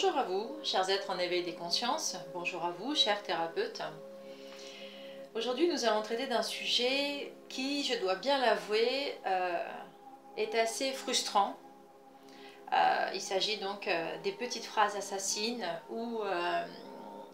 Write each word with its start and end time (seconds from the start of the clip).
Bonjour 0.00 0.16
à 0.16 0.22
vous, 0.22 0.56
chers 0.62 0.88
êtres 0.90 1.10
en 1.10 1.18
éveil 1.18 1.42
des 1.42 1.54
consciences. 1.54 2.14
Bonjour 2.32 2.64
à 2.64 2.70
vous, 2.70 2.94
chers 2.94 3.20
thérapeutes. 3.20 3.82
Aujourd'hui, 5.34 5.66
nous 5.66 5.84
allons 5.86 6.02
traiter 6.02 6.28
d'un 6.28 6.44
sujet 6.44 7.32
qui, 7.48 7.82
je 7.82 7.98
dois 7.98 8.14
bien 8.14 8.38
l'avouer, 8.40 9.18
euh, 9.26 9.58
est 10.36 10.54
assez 10.54 10.92
frustrant. 10.92 11.56
Euh, 12.72 13.10
il 13.12 13.20
s'agit 13.20 13.56
donc 13.56 13.88
euh, 13.88 14.16
des 14.22 14.30
petites 14.30 14.66
phrases 14.66 14.94
assassines 14.94 15.66
ou 15.90 16.20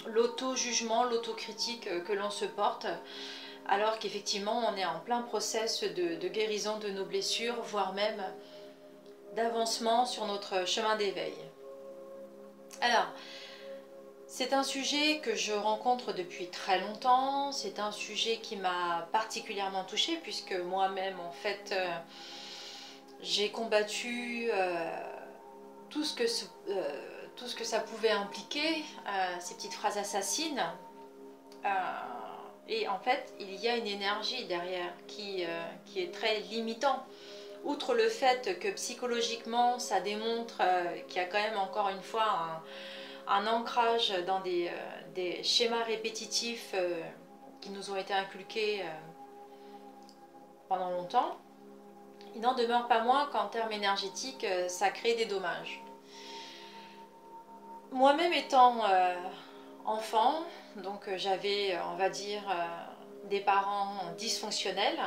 l'auto-jugement, 0.07 1.05
l'auto-critique 1.05 1.87
que 2.05 2.13
l'on 2.15 2.31
se 2.31 2.47
porte, 2.47 2.87
alors 3.69 3.99
qu'effectivement, 3.99 4.67
on 4.73 4.75
est 4.75 4.87
en 4.87 5.01
plein 5.01 5.21
process 5.21 5.83
de, 5.83 6.15
de 6.15 6.29
guérison 6.29 6.79
de 6.79 6.89
nos 6.89 7.05
blessures, 7.05 7.61
voire 7.65 7.93
même 7.93 8.25
d'avancement 9.37 10.07
sur 10.07 10.25
notre 10.25 10.67
chemin 10.67 10.97
d'éveil. 10.97 11.35
Alors, 12.85 13.07
c'est 14.27 14.53
un 14.53 14.63
sujet 14.63 15.21
que 15.21 15.35
je 15.35 15.55
rencontre 15.55 16.13
depuis 16.13 16.49
très 16.49 16.81
longtemps, 16.81 17.51
c'est 17.51 17.79
un 17.79 17.93
sujet 17.93 18.37
qui 18.43 18.57
m'a 18.57 19.09
particulièrement 19.11 19.85
touchée 19.85 20.19
puisque 20.23 20.53
moi-même 20.53 21.19
en 21.19 21.33
fait 21.33 21.71
euh, 21.73 21.89
j'ai 23.23 23.51
combattu 23.51 24.51
euh, 24.53 25.03
tout, 25.89 26.05
ce 26.05 26.15
que, 26.15 26.25
euh, 26.69 27.31
tout 27.37 27.47
ce 27.47 27.55
que 27.55 27.65
ça 27.65 27.81
pouvait 27.81 28.11
impliquer, 28.11 28.85
ces 29.41 29.55
petites 29.55 29.73
phrases 29.73 29.97
assassines. 29.97 30.63
et 32.69 32.87
en 32.87 32.99
fait, 32.99 33.33
il 33.41 33.55
y 33.55 33.69
a 33.69 33.79
une 33.79 33.87
énergie 33.87 34.45
derrière 34.45 34.93
qui, 35.07 35.43
est 35.97 36.13
très 36.13 36.41
limitant 36.41 37.03
outre 37.65 37.95
le 37.95 38.09
fait 38.09 38.59
que 38.61 38.69
psychologiquement, 38.73 39.79
ça 39.79 40.01
démontre 40.01 40.59
euh, 40.61 40.85
qu'il 41.09 41.17
y 41.17 41.25
a 41.25 41.25
quand 41.25 41.41
même 41.41 41.59
encore 41.59 41.89
une 41.89 42.03
fois 42.03 42.63
un, 43.27 43.47
ancrage 43.47 44.13
dans 44.27 44.41
des, 44.41 44.71
euh, 45.19 45.43
schémas 45.43 45.83
répétitifs 45.85 46.73
euh, 46.75 47.01
qui 47.61 47.71
nous 47.71 47.91
ont 47.91 47.97
été 47.97 48.13
inculqués 48.13 48.83
pendant 50.69 50.91
longtemps, 50.91 51.39
il 52.35 52.43
n'en 52.43 52.55
demeure 52.55 52.89
pas 52.89 53.03
moins 53.03 53.27
qu'en 53.27 53.47
termes 53.47 53.73
énergétiques, 53.73 54.47
ça 54.69 54.91
crée 54.91 55.15
des 55.15 55.25
dommages. 55.25 55.83
Moi-même 57.91 58.35
étant 58.35 58.83
enfant, 59.87 60.45
donc 60.77 61.09
j'avais, 61.17 61.79
on 61.91 61.97
va 61.97 62.11
dire, 62.11 62.43
des 63.31 63.41
parents 63.41 63.95
dysfonctionnels, 64.19 65.01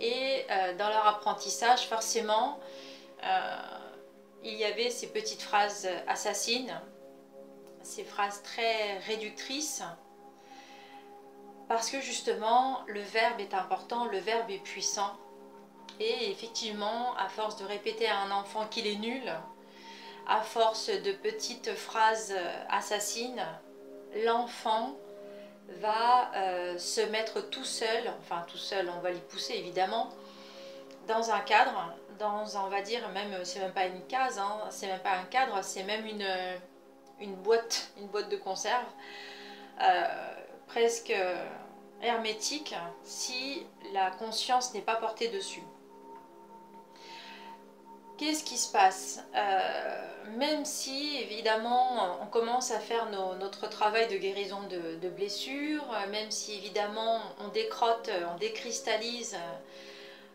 et 0.00 0.44
euh, 0.50 0.74
dans 0.76 0.88
leur 0.88 1.06
apprentissage, 1.06 1.86
forcément, 1.86 2.58
euh, 3.24 3.56
il 4.42 4.54
y 4.54 4.64
avait 4.64 4.90
ces 4.90 5.08
petites 5.08 5.42
phrases 5.42 5.88
assassines, 6.06 6.78
ces 7.82 8.04
phrases 8.04 8.42
très 8.42 8.98
réductrices, 8.98 9.82
parce 11.68 11.90
que 11.90 12.00
justement, 12.00 12.80
le 12.86 13.00
verbe 13.00 13.40
est 13.40 13.54
important, 13.54 14.06
le 14.06 14.18
verbe 14.18 14.50
est 14.50 14.62
puissant. 14.62 15.16
Et 15.98 16.30
effectivement, 16.30 17.16
à 17.16 17.28
force 17.28 17.56
de 17.56 17.64
répéter 17.64 18.06
à 18.06 18.20
un 18.20 18.30
enfant 18.30 18.66
qu'il 18.66 18.86
est 18.86 18.96
nul, 18.96 19.32
à 20.28 20.42
force 20.42 20.88
de 20.90 21.12
petites 21.12 21.74
phrases 21.74 22.34
assassines, 22.68 23.44
l'enfant 24.24 24.96
va 25.80 26.30
euh, 26.34 26.78
se 26.78 27.00
mettre 27.00 27.40
tout 27.50 27.64
seul, 27.64 28.10
enfin 28.20 28.44
tout 28.48 28.56
seul, 28.58 28.90
on 28.96 29.00
va 29.00 29.10
l'y 29.10 29.20
pousser 29.20 29.54
évidemment, 29.54 30.08
dans 31.06 31.30
un 31.30 31.40
cadre, 31.40 31.94
dans, 32.18 32.44
on 32.64 32.68
va 32.68 32.82
dire, 32.82 33.08
même, 33.10 33.44
c'est 33.44 33.60
même 33.60 33.72
pas 33.72 33.86
une 33.86 34.04
case, 34.06 34.38
hein, 34.38 34.58
c'est 34.70 34.86
même 34.86 35.00
pas 35.00 35.12
un 35.12 35.24
cadre, 35.24 35.62
c'est 35.62 35.84
même 35.84 36.06
une, 36.06 36.26
une 37.20 37.34
boîte, 37.36 37.90
une 37.98 38.08
boîte 38.08 38.28
de 38.28 38.36
conserve, 38.36 38.86
euh, 39.82 40.34
presque 40.66 41.14
hermétique, 42.02 42.74
si 43.02 43.66
la 43.92 44.10
conscience 44.10 44.74
n'est 44.74 44.82
pas 44.82 44.96
portée 44.96 45.28
dessus. 45.28 45.62
Qu'est-ce 48.18 48.44
qui 48.44 48.56
se 48.56 48.72
passe? 48.72 49.22
Euh, 49.34 50.02
Même 50.36 50.64
si, 50.64 51.18
évidemment, 51.18 52.18
on 52.22 52.26
commence 52.26 52.70
à 52.70 52.80
faire 52.80 53.10
notre 53.10 53.68
travail 53.68 54.08
de 54.08 54.16
guérison 54.16 54.62
de, 54.68 55.08
blessures, 55.08 55.84
même 56.10 56.30
si, 56.30 56.54
évidemment, 56.54 57.20
on 57.44 57.48
décrotte, 57.48 58.10
on 58.34 58.38
décristallise 58.38 59.34
euh, 59.34 59.58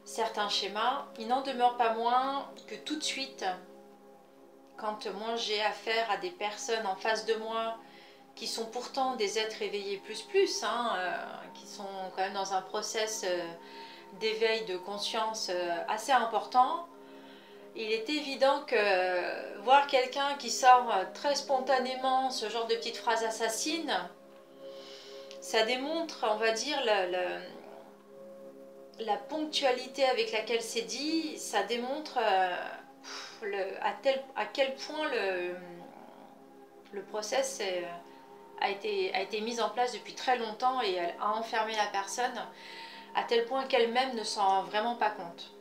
certains 0.06 0.48
schémas, 0.48 1.08
il 1.20 1.28
n'en 1.28 1.42
demeure 1.42 1.76
pas 1.78 1.94
moins 1.94 2.48
que 2.68 2.76
tout 2.76 2.98
de 2.98 3.04
suite, 3.04 3.46
quand 4.78 5.08
moi 5.18 5.36
j'ai 5.36 5.62
affaire 5.62 6.10
à 6.10 6.18
des 6.18 6.32
personnes 6.32 6.86
en 6.86 6.96
face 6.96 7.26
de 7.26 7.36
moi 7.36 7.78
qui 8.36 8.48
sont 8.48 8.66
pourtant 8.66 9.16
des 9.16 9.38
êtres 9.38 9.62
éveillés 9.62 9.98
plus 9.98 10.22
plus, 10.22 10.64
hein, 10.64 10.94
euh, 10.96 11.14
qui 11.56 11.68
sont 11.68 11.84
quand 12.16 12.22
même 12.22 12.34
dans 12.34 12.54
un 12.54 12.62
process 12.62 13.26
d'éveil 14.20 14.66
de 14.66 14.78
conscience 14.78 15.52
assez 15.88 16.12
important, 16.12 16.88
il 17.76 17.92
est 17.92 18.10
évident 18.10 18.64
que 18.66 19.62
voir 19.64 19.88
quelqu'un 19.88 20.36
qui 20.38 20.50
sort 20.50 20.94
très 21.14 21.36
spontanément 21.36 22.30
ce 22.30 22.50
genre 22.50 22.68
de 22.68 22.76
petites 22.76 22.98
phrases 22.98 23.24
assassines, 23.24 23.94
ça 25.40 25.64
démontre, 25.64 26.26
on 26.30 26.36
va 26.36 26.52
dire, 26.52 26.80
la, 29.00 29.18
ponctualité 29.30 30.04
avec 30.06 30.32
laquelle 30.32 30.62
c'est 30.62 30.82
dit, 30.82 31.38
ça 31.38 31.64
démontre 31.64 32.20
euh, 32.22 33.72
à, 33.82 34.46
quel 34.54 34.76
point 34.76 35.10
le, 35.10 35.56
le 36.92 37.02
process 37.04 37.62
a, 38.60 38.70
été, 38.70 39.14
a 39.14 39.22
été 39.22 39.42
mis 39.42 39.60
en 39.62 39.70
place 39.70 39.94
depuis 39.94 40.14
très 40.14 40.38
longtemps 40.38 40.82
et 40.82 41.00
a 41.00 41.34
enfermé 41.36 41.76
la 41.76 41.88
personne 41.88 42.40
à 43.16 43.24
tel 43.24 43.46
point 43.46 43.66
qu'elle-même 43.66 44.16
ne 44.16 44.24
s'en 44.24 44.46
rend 44.46 44.64
vraiment 44.64 44.96
pas 44.96 45.10
compte. 45.10 45.52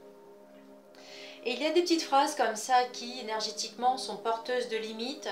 Et 1.45 1.53
il 1.53 1.62
y 1.62 1.67
a 1.67 1.71
des 1.71 1.83
petites 1.83 2.03
phrases 2.03 2.34
comme 2.34 2.56
ça 2.56 2.84
qui 2.93 3.21
énergétiquement 3.21 3.97
sont 3.97 4.19
porteuses 4.19 4.69
de 4.69 4.77
limites, 4.77 5.28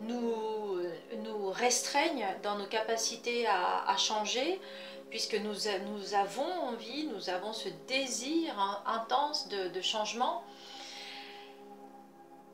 nous, 0.00 0.80
nous 1.24 1.50
restreignent 1.50 2.28
dans 2.42 2.56
nos 2.56 2.66
capacités 2.66 3.46
à, 3.48 3.96
changer, 3.96 4.60
puisque 5.10 5.34
nous, 5.34 5.54
nous, 5.86 6.14
avons 6.14 6.50
envie, 6.62 7.06
nous 7.08 7.30
avons 7.30 7.52
ce 7.52 7.68
désir 7.88 8.54
intense 8.86 9.48
de, 9.48 9.80
changement. 9.80 10.44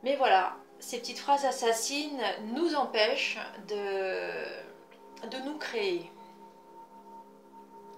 Mais 0.03 0.17
voilà, 0.17 0.57
ces 0.79 0.99
petites 0.99 1.19
phrases 1.19 1.45
assassines 1.45 2.23
nous 2.55 2.75
empêchent 2.75 3.39
de, 3.69 5.29
de 5.29 5.39
nous 5.45 5.59
créer. 5.59 6.11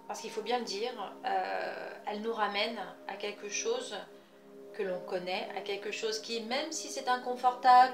Parce 0.08 0.20
qu'il 0.20 0.30
faut 0.30 0.42
bien 0.42 0.58
le 0.58 0.64
dire, 0.64 0.92
euh, 1.24 1.90
elles 2.06 2.22
nous 2.22 2.32
ramènent 2.32 2.82
à 3.06 3.14
quelque 3.14 3.48
chose 3.48 3.94
que 4.78 4.84
l'on 4.84 5.00
connaît, 5.00 5.48
à 5.56 5.60
quelque 5.60 5.90
chose 5.90 6.20
qui, 6.20 6.40
même 6.42 6.70
si 6.70 6.88
c'est 6.88 7.08
inconfortable, 7.08 7.92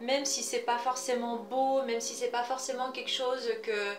même 0.00 0.26
si 0.26 0.42
c'est 0.42 0.60
pas 0.60 0.76
forcément 0.76 1.36
beau, 1.36 1.82
même 1.82 2.00
si 2.00 2.12
c'est 2.12 2.30
pas 2.30 2.44
forcément 2.44 2.92
quelque 2.92 3.10
chose 3.10 3.50
que 3.62 3.94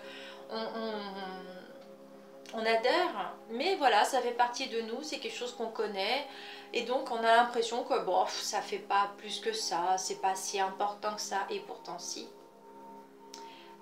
on, 2.53 2.59
adhère, 2.59 3.34
mais 3.50 3.75
voilà, 3.75 4.06
ça 4.06 4.22
fait 4.22 4.31
partie 4.31 4.70
de 4.70 4.81
nous, 4.81 5.03
c'est 5.03 5.18
quelque 5.18 5.36
chose 5.36 5.53
qu'on 5.53 5.72
connaît, 5.72 6.25
et 6.74 6.84
donc 6.84 7.12
on 7.12 7.18
a 7.18 7.36
l'impression 7.36 7.84
que 7.84 8.00
bon, 8.06 8.25
ça 8.28 8.62
fait 8.62 8.78
pas 8.78 9.12
plus 9.18 9.40
que 9.40 9.52
ça, 9.52 9.98
c'est 9.98 10.22
pas 10.22 10.36
si 10.36 10.59
important 10.59 11.16
que 11.16 11.22
ça, 11.22 11.40
et 11.50 11.59
pourtant 11.59 12.00
si. 12.00 12.30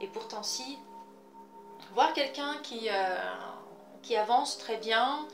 Et 0.02 0.08
pourtant 0.08 0.44
si. 0.44 0.80
Voir 1.94 2.14
quelqu'un 2.14 2.56
qui, 2.64 2.90
euh, 2.90 3.18
qui 4.02 4.16
avance 4.16 4.58
très 4.58 4.78
bien, 4.78 5.28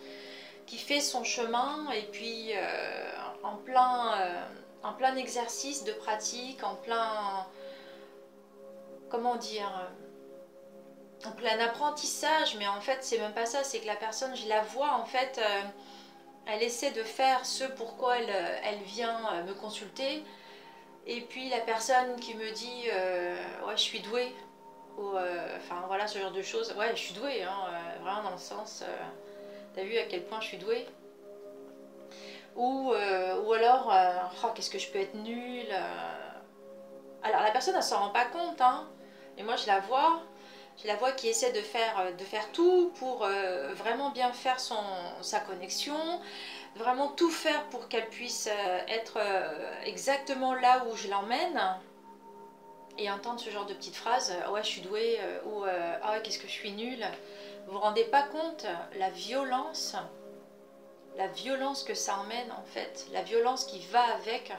qui 0.71 0.77
fait 0.77 1.01
son 1.01 1.25
chemin 1.25 1.91
et 1.91 2.03
puis 2.03 2.53
euh, 2.55 3.11
en, 3.43 3.57
plein, 3.57 4.21
euh, 4.21 4.41
en 4.83 4.93
plein 4.93 5.17
exercice 5.17 5.83
de 5.83 5.91
pratique, 5.91 6.63
en 6.63 6.75
plein, 6.75 7.45
comment 9.09 9.35
dire, 9.35 9.67
euh, 9.67 11.27
en 11.27 11.33
plein 11.33 11.59
apprentissage, 11.59 12.55
mais 12.57 12.69
en 12.69 12.79
fait 12.79 12.99
c'est 13.01 13.17
même 13.17 13.33
pas 13.33 13.45
ça, 13.45 13.65
c'est 13.65 13.81
que 13.81 13.85
la 13.85 13.97
personne, 13.97 14.33
je 14.33 14.47
la 14.47 14.61
vois 14.61 14.93
en 14.93 15.03
fait, 15.03 15.41
elle 16.45 16.63
essaie 16.63 16.91
de 16.91 17.03
faire 17.03 17.45
ce 17.45 17.65
pourquoi 17.65 18.19
elle, 18.19 18.33
elle 18.63 18.81
vient 18.83 19.43
me 19.43 19.53
consulter, 19.53 20.23
et 21.05 21.19
puis 21.19 21.49
la 21.49 21.59
personne 21.59 22.17
qui 22.21 22.33
me 22.33 22.49
dit 22.51 22.85
ouais 23.67 23.75
je 23.75 23.81
suis 23.81 23.99
douée, 23.99 24.33
ou 24.97 25.09
enfin 25.57 25.83
voilà 25.87 26.07
ce 26.07 26.17
genre 26.17 26.31
de 26.31 26.41
choses, 26.41 26.73
ouais 26.77 26.91
je 26.95 27.01
suis 27.01 27.13
douée, 27.13 27.43
hein, 27.43 27.67
vraiment 28.01 28.23
dans 28.23 28.31
le 28.31 28.37
sens 28.37 28.83
T'as 29.73 29.83
vu 29.83 29.97
à 29.97 30.03
quel 30.03 30.23
point 30.23 30.41
je 30.41 30.47
suis 30.47 30.57
douée? 30.57 30.85
Ou, 32.55 32.91
euh, 32.93 33.41
ou 33.43 33.53
alors, 33.53 33.91
euh, 33.91 34.17
oh, 34.43 34.47
qu'est-ce 34.53 34.69
que 34.69 34.77
je 34.79 34.89
peux 34.89 34.99
être 34.99 35.15
nulle 35.15 35.71
euh. 35.71 36.31
Alors 37.23 37.41
la 37.41 37.51
personne, 37.51 37.75
elle 37.75 37.83
s'en 37.83 37.99
rend 37.99 38.09
pas 38.09 38.25
compte, 38.25 38.59
hein. 38.59 38.87
Et 39.37 39.43
moi, 39.43 39.55
je 39.55 39.67
la 39.67 39.79
vois, 39.79 40.21
je 40.81 40.87
la 40.87 40.95
vois 40.95 41.11
qui 41.13 41.29
essaie 41.29 41.51
de 41.51 41.61
faire, 41.61 42.15
de 42.17 42.23
faire 42.23 42.51
tout 42.51 42.91
pour 42.95 43.19
vraiment 43.75 44.09
bien 44.09 44.33
faire 44.33 44.59
son, 44.59 44.75
sa 45.21 45.39
connexion, 45.39 46.19
vraiment 46.75 47.07
tout 47.09 47.29
faire 47.29 47.63
pour 47.69 47.87
qu'elle 47.87 48.09
puisse 48.09 48.47
être 48.87 49.19
exactement 49.85 50.53
là 50.53 50.83
où 50.89 50.95
je 50.95 51.07
l'emmène. 51.07 51.61
et 52.97 53.09
entendre 53.09 53.39
ce 53.39 53.49
genre 53.49 53.65
de 53.65 53.73
petites 53.73 53.95
phrases, 53.95 54.33
ouais 54.51 54.63
je 54.63 54.67
suis 54.67 54.81
douée 54.81 55.19
ou 55.45 55.63
ah 55.63 56.19
qu'est-ce 56.21 56.39
que 56.39 56.47
je 56.47 56.53
suis 56.53 56.71
nulle. 56.71 57.05
Vous 57.65 57.73
vous 57.73 57.79
rendez 57.79 58.03
pas 58.05 58.23
compte 58.23 58.65
la 58.97 59.09
violence, 59.09 59.95
la 61.17 61.27
violence 61.27 61.83
que 61.83 61.93
ça 61.93 62.17
emmène 62.17 62.51
en 62.51 62.63
fait, 62.63 63.07
la 63.11 63.21
violence 63.21 63.65
qui 63.65 63.79
va 63.87 64.03
avec. 64.15 64.51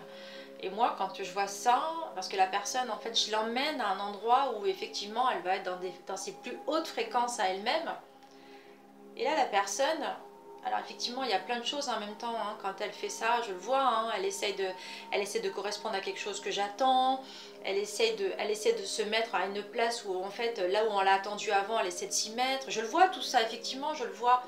Et 0.60 0.70
moi, 0.70 0.94
quand 0.96 1.22
je 1.22 1.30
vois 1.32 1.48
ça, 1.48 1.82
parce 2.14 2.28
que 2.28 2.36
la 2.36 2.46
personne, 2.46 2.90
en 2.90 2.98
fait, 2.98 3.18
je 3.18 3.32
l'emmène 3.32 3.80
à 3.80 3.88
un 3.88 4.00
endroit 4.00 4.54
où 4.58 4.66
effectivement, 4.66 5.28
elle 5.30 5.42
va 5.42 5.56
être 5.56 5.64
dans, 5.64 5.78
dans 6.06 6.16
ses 6.16 6.32
plus 6.32 6.56
hautes 6.66 6.86
fréquences 6.86 7.40
à 7.40 7.48
elle-même. 7.48 7.92
Et 9.16 9.24
là, 9.24 9.36
la 9.36 9.46
personne, 9.46 10.04
alors 10.64 10.78
effectivement, 10.78 11.24
il 11.24 11.30
y 11.30 11.34
a 11.34 11.40
plein 11.40 11.58
de 11.58 11.64
choses 11.64 11.88
en 11.88 11.98
même 11.98 12.14
temps. 12.14 12.36
Hein. 12.36 12.56
Quand 12.62 12.74
elle 12.80 12.92
fait 12.92 13.08
ça, 13.08 13.42
je 13.46 13.50
le 13.50 13.58
vois, 13.58 13.82
hein, 13.82 14.12
elle, 14.16 14.22
de, 14.22 14.64
elle 15.10 15.20
essaie 15.20 15.40
de 15.40 15.50
correspondre 15.50 15.96
à 15.96 16.00
quelque 16.00 16.20
chose 16.20 16.40
que 16.40 16.52
j'attends. 16.52 17.20
Elle, 17.64 17.78
essaie 17.78 18.12
de, 18.12 18.30
elle 18.38 18.50
essaie 18.50 18.72
de 18.72 18.84
se 18.84 19.02
mettre 19.02 19.34
à 19.34 19.46
une 19.46 19.62
place 19.62 20.04
où, 20.04 20.14
en 20.14 20.30
fait, 20.30 20.58
là 20.58 20.84
où 20.84 20.90
on 20.90 21.00
l'a 21.00 21.14
attendu 21.14 21.50
avant, 21.50 21.80
elle 21.80 21.88
essaie 21.88 22.06
de 22.06 22.12
s'y 22.12 22.30
mettre. 22.30 22.70
Je 22.70 22.80
le 22.80 22.86
vois 22.86 23.08
tout 23.08 23.22
ça, 23.22 23.42
effectivement, 23.42 23.94
je 23.94 24.04
le 24.04 24.12
vois. 24.12 24.42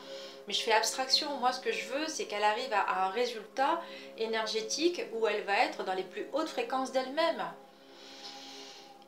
Mais 0.47 0.55
je 0.55 0.63
fais 0.63 0.73
abstraction. 0.73 1.29
Moi, 1.39 1.53
ce 1.53 1.61
que 1.61 1.73
je 1.73 1.85
veux, 1.87 2.07
c'est 2.07 2.27
qu'elle 2.27 2.45
arrive 2.45 2.73
à 2.73 3.07
un 3.07 3.09
résultat 3.09 3.81
énergétique 4.19 5.03
où 5.15 5.27
elle 5.27 5.43
va 5.45 5.65
être 5.65 5.85
dans 5.85 5.95
les 5.95 6.03
plus 6.03 6.29
hautes 6.33 6.49
fréquences 6.49 6.93
d'elle-même. 6.93 7.45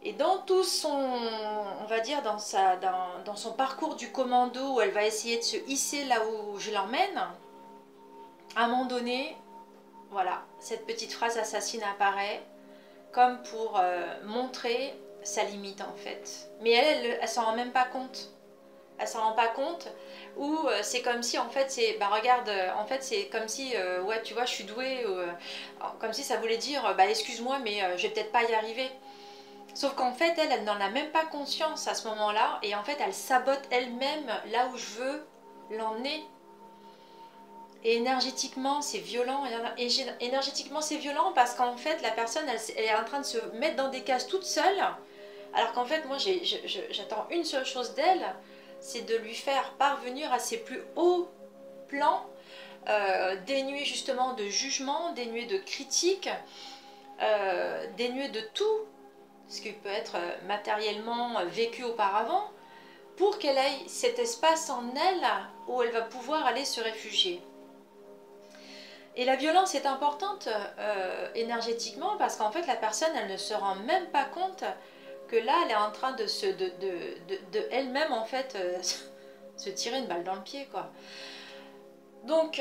Et 0.03 0.13
dans 0.13 0.39
tout 0.39 0.63
son, 0.63 0.89
on 1.83 1.87
va 1.87 2.01
dire, 2.01 2.23
dans, 2.23 2.39
sa, 2.39 2.77
dans, 2.77 3.37
son 3.37 3.53
parcours 3.53 3.97
du 3.97 4.13
commando, 4.13 4.75
où 4.75 4.81
elle 4.81 4.93
va 4.93 5.05
essayer 5.05 5.39
de 5.39 5.43
se 5.43 5.57
hisser 5.69 6.05
là 6.05 6.21
où 6.27 6.59
je 6.59 6.71
l'emmène, 6.71 7.19
à 8.55 8.65
un 8.65 8.69
moment 8.69 8.85
donné, 8.85 9.37
voilà, 10.11 10.43
cette 10.61 10.87
petite 10.87 11.13
phrase 11.13 11.37
assassine 11.37 11.83
apparaît 11.83 12.43
comme 13.13 13.43
pour 13.45 13.79
euh, 13.79 14.05
montrer 14.25 14.95
sa 15.23 15.43
limite 15.45 15.81
en 15.81 15.97
fait. 15.97 16.51
Mais 16.61 16.71
elle, 16.71 17.07
elle, 17.07 17.19
elle 17.23 17.29
s'en 17.29 17.45
rend 17.45 17.57
même 17.57 17.73
pas 17.73 17.85
compte. 17.85 18.31
Elle 18.99 19.09
s'en 19.09 19.21
rend 19.21 19.33
pas 19.33 19.49
compte. 19.49 19.89
Ou 20.37 20.55
euh, 20.67 20.81
c'est 20.83 21.03
comme 21.03 21.23
si 21.23 21.39
en 21.39 21.49
fait 21.49 21.71
c'est, 21.71 21.97
bah 21.99 22.09
regarde, 22.13 22.49
euh, 22.49 22.71
en 22.79 22.87
fait 22.87 23.03
c'est 23.03 23.27
comme 23.27 23.49
si, 23.49 23.73
ouais 24.05 24.23
tu 24.23 24.35
vois, 24.35 24.45
je 24.45 24.53
suis 24.53 24.65
douée, 24.65 25.05
comme 25.99 26.13
si 26.13 26.23
ça 26.23 26.37
voulait 26.37 26.59
dire, 26.59 26.95
bah 26.97 27.07
excuse-moi 27.07 27.59
mais 27.65 27.81
je 27.97 28.03
vais 28.03 28.13
peut-être 28.13 28.33
pas 28.33 28.45
y 28.45 28.55
arriver. 28.55 28.91
Sauf 29.77 29.95
qu'en 29.95 30.15
fait, 30.15 30.33
elle, 30.39 30.65
n'en 30.65 30.81
a 30.81 30.89
même 30.89 31.11
pas 31.11 31.27
conscience 31.27 31.87
à 31.87 31.95
ce 31.95 32.09
moment-là. 32.09 32.59
Et 32.63 32.75
en 32.75 32.83
fait, 32.83 32.97
elle 32.99 33.13
sabote 33.13 33.61
elle-même 33.71 34.27
là 34.51 34.71
où 34.73 34.79
je 34.79 34.87
veux 34.87 35.27
l'emmener. 35.71 36.25
Et 37.85 37.97
énergétiquement, 37.97 38.81
c'est 38.81 39.01
violent. 39.01 39.45
Et 39.77 39.89
énergétiquement, 40.21 40.81
c'est 40.81 40.97
violent 40.97 41.33
parce 41.35 41.53
qu'en 41.53 41.77
fait, 41.77 42.01
la 42.01 42.11
personne, 42.11 42.47
elle, 42.49 42.85
est 42.85 42.95
en 42.95 43.05
train 43.05 43.21
de 43.21 43.27
se 43.27 43.37
mettre 43.59 43.77
dans 43.77 43.91
des 43.91 44.01
cases 44.01 44.27
toute 44.27 44.45
seule. 44.45 44.83
Alors 45.53 45.73
qu'en 45.75 45.85
fait, 45.85 46.07
moi, 46.07 46.17
j'attends 46.17 47.27
une 47.31 47.45
seule 47.45 47.67
chose 47.67 47.95
d'elle, 47.95 48.35
c'est 48.81 49.03
de 49.03 49.17
lui 49.17 49.35
faire 49.35 49.75
parvenir 49.75 50.33
à 50.33 50.39
ses 50.39 50.57
plus 50.57 50.81
hauts 50.97 51.29
plans, 51.89 52.25
euh, 52.89 53.37
dénués 53.45 53.85
justement 53.85 54.33
de 54.33 54.47
jugement, 54.47 55.13
dénués 55.13 55.45
de 55.45 55.59
critique, 55.59 56.31
euh, 57.21 57.87
dénués 57.99 58.31
de 58.31 58.41
tout 58.55 58.87
ce 59.49 59.61
qui 59.61 59.73
peut 59.73 59.89
être 59.89 60.17
euh, 60.17 60.47
matériellement 60.47 61.39
euh, 61.39 61.45
vécu 61.45 61.85
auparavant, 61.85 62.51
pour 63.17 63.39
qu'elle 63.39 63.57
ait 63.57 63.89
cet 63.89 64.19
espace 64.19 64.69
en 64.69 64.83
elle 64.95 65.27
où 65.69 65.83
elle 65.83 65.93
va 65.93 66.03
pouvoir 66.03 66.45
aller 66.47 66.65
se 66.65 66.81
réfugier. 66.81 67.43
Et 69.15 69.25
la 69.25 69.37
violence 69.37 69.75
est 69.75 69.87
importante 69.87 70.49
euh, 70.79 71.29
énergétiquement 71.35 72.19
parce 72.19 72.37
qu'en 72.37 72.51
fait 72.51 72.67
la 72.67 72.77
personne 72.77 73.09
elle 73.17 73.31
ne 73.31 73.39
se 73.39 73.55
rend 73.55 73.77
même 73.77 74.07
pas 74.09 74.27
compte 74.27 74.65
que 75.29 75.37
là 75.37 75.55
elle 75.65 75.71
est 75.71 75.77
en 75.77 75.91
train 75.91 76.13
de 76.13 76.27
se 76.27 76.45
de, 76.45 76.71
de, 77.53 77.69
elle-même 77.71 78.13
en 78.13 78.27
fait 78.27 78.59
se 79.57 79.71
tirer 79.71 80.01
une 80.01 80.07
balle 80.07 80.25
dans 80.25 80.35
le 80.35 80.43
pied 80.43 80.69
quoi. 80.71 80.91
Donc 82.25 82.61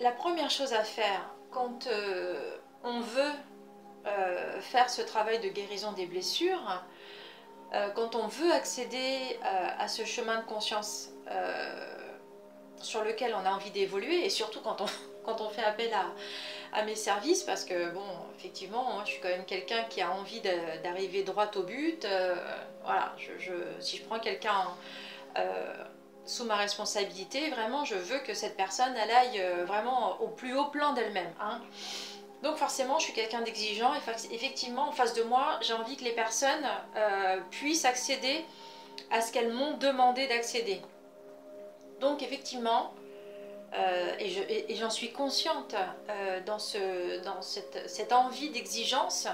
la 0.00 0.10
première 0.10 0.50
chose 0.50 0.72
à 0.72 0.82
faire 0.82 1.30
quand 1.52 1.88
on 2.82 2.98
veut 2.98 3.32
euh, 4.06 4.60
faire 4.60 4.90
ce 4.90 5.00
travail 5.00 5.40
de 5.40 5.48
guérison 5.48 5.92
des 5.92 6.04
blessures, 6.04 6.82
euh, 7.72 7.88
quand 7.94 8.14
on 8.14 8.26
veut 8.26 8.52
accéder 8.52 9.38
euh, 9.42 9.68
à 9.78 9.88
ce 9.88 10.04
chemin 10.04 10.40
de 10.40 10.44
conscience 10.44 11.10
sur 12.82 13.02
lequel 13.02 13.34
on 13.34 13.46
a 13.46 13.50
envie 13.50 13.70
d'évoluer, 13.70 14.26
et 14.26 14.28
surtout 14.28 14.60
quand 14.60 14.82
on, 14.82 14.86
quand 15.24 15.40
on 15.40 15.48
fait 15.48 15.64
appel 15.64 15.90
à, 15.94 16.12
à, 16.78 16.84
mes 16.84 16.96
services, 16.96 17.42
parce 17.44 17.64
que, 17.64 17.90
bon, 17.92 18.04
effectivement, 18.38 18.84
moi, 18.92 19.02
je 19.06 19.12
suis 19.12 19.20
quand 19.22 19.30
même 19.30 19.46
quelqu'un 19.46 19.84
qui 19.84 20.02
a 20.02 20.10
envie 20.10 20.42
d'arriver 20.82 21.22
droit 21.22 21.50
au 21.56 21.62
but. 21.62 22.06
voilà, 22.82 23.14
je, 23.16 23.52
si 23.80 23.96
je 23.96 24.04
prends 24.04 24.18
quelqu'un 24.20 24.68
sous 26.26 26.44
ma 26.44 26.56
responsabilité, 26.56 27.48
vraiment, 27.48 27.86
je 27.86 27.94
veux 27.94 28.18
que 28.18 28.34
cette 28.34 28.56
personne, 28.56 28.94
elle 29.02 29.10
aille 29.10 29.64
vraiment 29.66 30.20
au 30.20 30.28
plus 30.28 30.54
haut 30.54 30.66
plan 30.66 30.92
d'elle-même. 30.92 31.32
Hein. 31.40 31.62
Donc 32.44 32.58
forcément, 32.58 32.98
je 32.98 33.04
suis 33.04 33.14
quelqu'un 33.14 33.40
d'exigeant 33.40 33.94
et 33.94 34.34
effectivement, 34.34 34.88
en 34.88 34.92
face 34.92 35.14
de 35.14 35.22
moi, 35.22 35.58
j'ai 35.62 35.72
envie 35.72 35.96
que 35.96 36.04
les 36.04 36.12
personnes 36.12 36.66
euh, 36.94 37.38
puissent 37.50 37.86
accéder 37.86 38.44
à 39.10 39.22
ce 39.22 39.32
qu'elles 39.32 39.50
m'ont 39.50 39.78
demandé 39.78 40.26
d'accéder. 40.26 40.82
Donc 42.00 42.22
effectivement, 42.22 42.92
euh, 43.72 44.12
et 44.18 44.74
j'en 44.74 44.90
suis 44.90 45.10
consciente 45.10 45.74
euh, 46.10 46.40
dans, 46.44 46.58
ce, 46.58 47.24
dans 47.24 47.40
cette, 47.40 47.88
cette 47.88 48.12
envie 48.12 48.50
d'exigence 48.50 49.26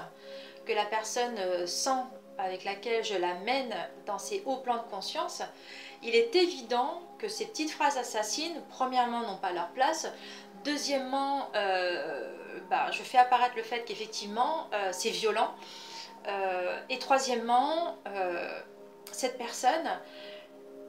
que 0.65 0.71
la 0.71 0.85
personne 0.85 1.67
sent 1.67 2.03
avec 2.37 2.63
laquelle 2.63 3.03
je 3.03 3.15
la 3.15 3.33
mène 3.33 3.75
dans 4.05 4.19
ces 4.19 4.41
hauts 4.45 4.57
plans 4.57 4.77
de 4.77 4.89
conscience, 4.89 5.41
il 6.01 6.15
est 6.15 6.33
évident 6.33 7.01
que 7.19 7.27
ces 7.27 7.45
petites 7.45 7.71
phrases 7.71 7.97
assassines, 7.97 8.61
premièrement, 8.69 9.21
n'ont 9.23 9.37
pas 9.37 9.51
leur 9.51 9.67
place. 9.71 10.07
Deuxièmement, 10.63 11.49
bah, 12.69 12.91
je 12.91 13.01
fais 13.03 13.17
apparaître 13.17 13.55
le 13.55 13.63
fait 13.63 13.83
qu'effectivement 13.85 14.67
euh, 14.73 14.89
c'est 14.91 15.09
violent. 15.09 15.53
Euh, 16.27 16.79
et 16.89 16.99
troisièmement, 16.99 17.97
euh, 18.07 18.59
cette 19.11 19.37
personne, 19.37 19.89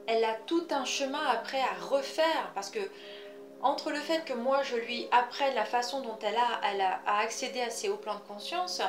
elle 0.07 0.23
a 0.23 0.35
tout 0.45 0.67
un 0.71 0.85
chemin 0.85 1.25
après 1.27 1.59
à 1.59 1.85
refaire 1.85 2.51
parce 2.53 2.69
que 2.69 2.79
entre 3.61 3.91
le 3.91 3.99
fait 3.99 4.25
que 4.25 4.33
moi 4.33 4.61
je 4.63 4.75
lui 4.75 5.07
apprenne 5.11 5.55
la 5.55 5.65
façon 5.65 6.01
dont 6.01 6.19
elle 6.21 6.35
a, 6.35 6.61
elle 6.71 6.81
a, 6.81 6.99
accédé 7.19 7.61
à 7.61 7.69
ces 7.69 7.89
hauts 7.89 7.97
plans 7.97 8.15
de 8.15 8.19
conscience, 8.27 8.81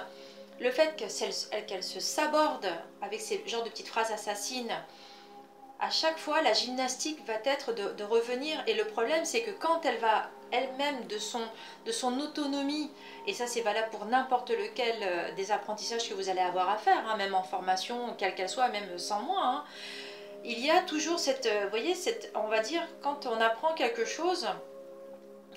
le 0.61 0.71
fait 0.71 0.97
qu'elle 0.97 1.85
se 1.85 2.00
saborde 2.00 2.66
avec 3.00 3.21
ces 3.21 3.43
genres 3.47 3.62
de 3.62 3.71
petites 3.71 3.88
phrases 3.88 4.12
assassines, 4.12 4.75
à 5.81 5.90
chaque 5.90 6.19
fois 6.19 6.43
la 6.43 6.52
gymnastique 6.52 7.25
va 7.26 7.35
être 7.45 7.73
de, 7.73 8.04
revenir 8.04 8.62
et 8.66 8.75
le 8.75 8.85
problème 8.85 9.25
c'est 9.25 9.43
que 9.43 9.50
quand 9.50 9.85
elle 9.85 9.99
va 9.99 10.31
elle-même 10.52 11.07
de 11.09 11.19
son, 11.19 11.40
de 11.85 11.90
son 11.90 12.21
autonomie, 12.21 12.90
et 13.26 13.35
ça 13.35 13.47
c'est 13.47 13.62
valable 13.62 13.90
pour 13.90 14.04
n'importe 14.07 14.50
lequel 14.50 14.95
euh, 15.02 15.35
des 15.35 15.50
apprentissages 15.50 16.09
que 16.09 16.14
vous 16.14 16.28
allez 16.28 16.40
avoir 16.40 16.71
à 16.71 16.76
faire, 16.76 17.09
hein, 17.09 17.16
même 17.16 17.35
en 17.35 17.43
formation, 17.43 18.14
quelle 18.19 18.35
qu'elle 18.35 18.49
soit, 18.49 18.69
même 18.69 18.99
sans 18.99 19.21
moi, 19.23 19.40
hein, 19.43 19.64
il 20.45 20.64
y 20.64 20.71
a 20.71 20.83
toujours 20.83 21.19
cette, 21.19 21.47
euh, 21.47 21.66
voyez, 21.71 21.95
cette, 21.95 22.31
on 22.37 22.49
va 22.49 22.61
dire, 22.61 22.83
quand 23.02 23.26
on 23.26 23.40
apprend 23.40 23.73
quelque 23.75 24.04
chose, 24.04 24.47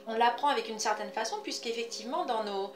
on 0.08 0.16
l'apprend 0.16 0.48
avec 0.48 0.70
une 0.70 0.80
certaine 0.80 1.12
façon, 1.12 1.38
puisqu'effectivement 1.44 2.26
dans 2.26 2.44
nos, 2.44 2.74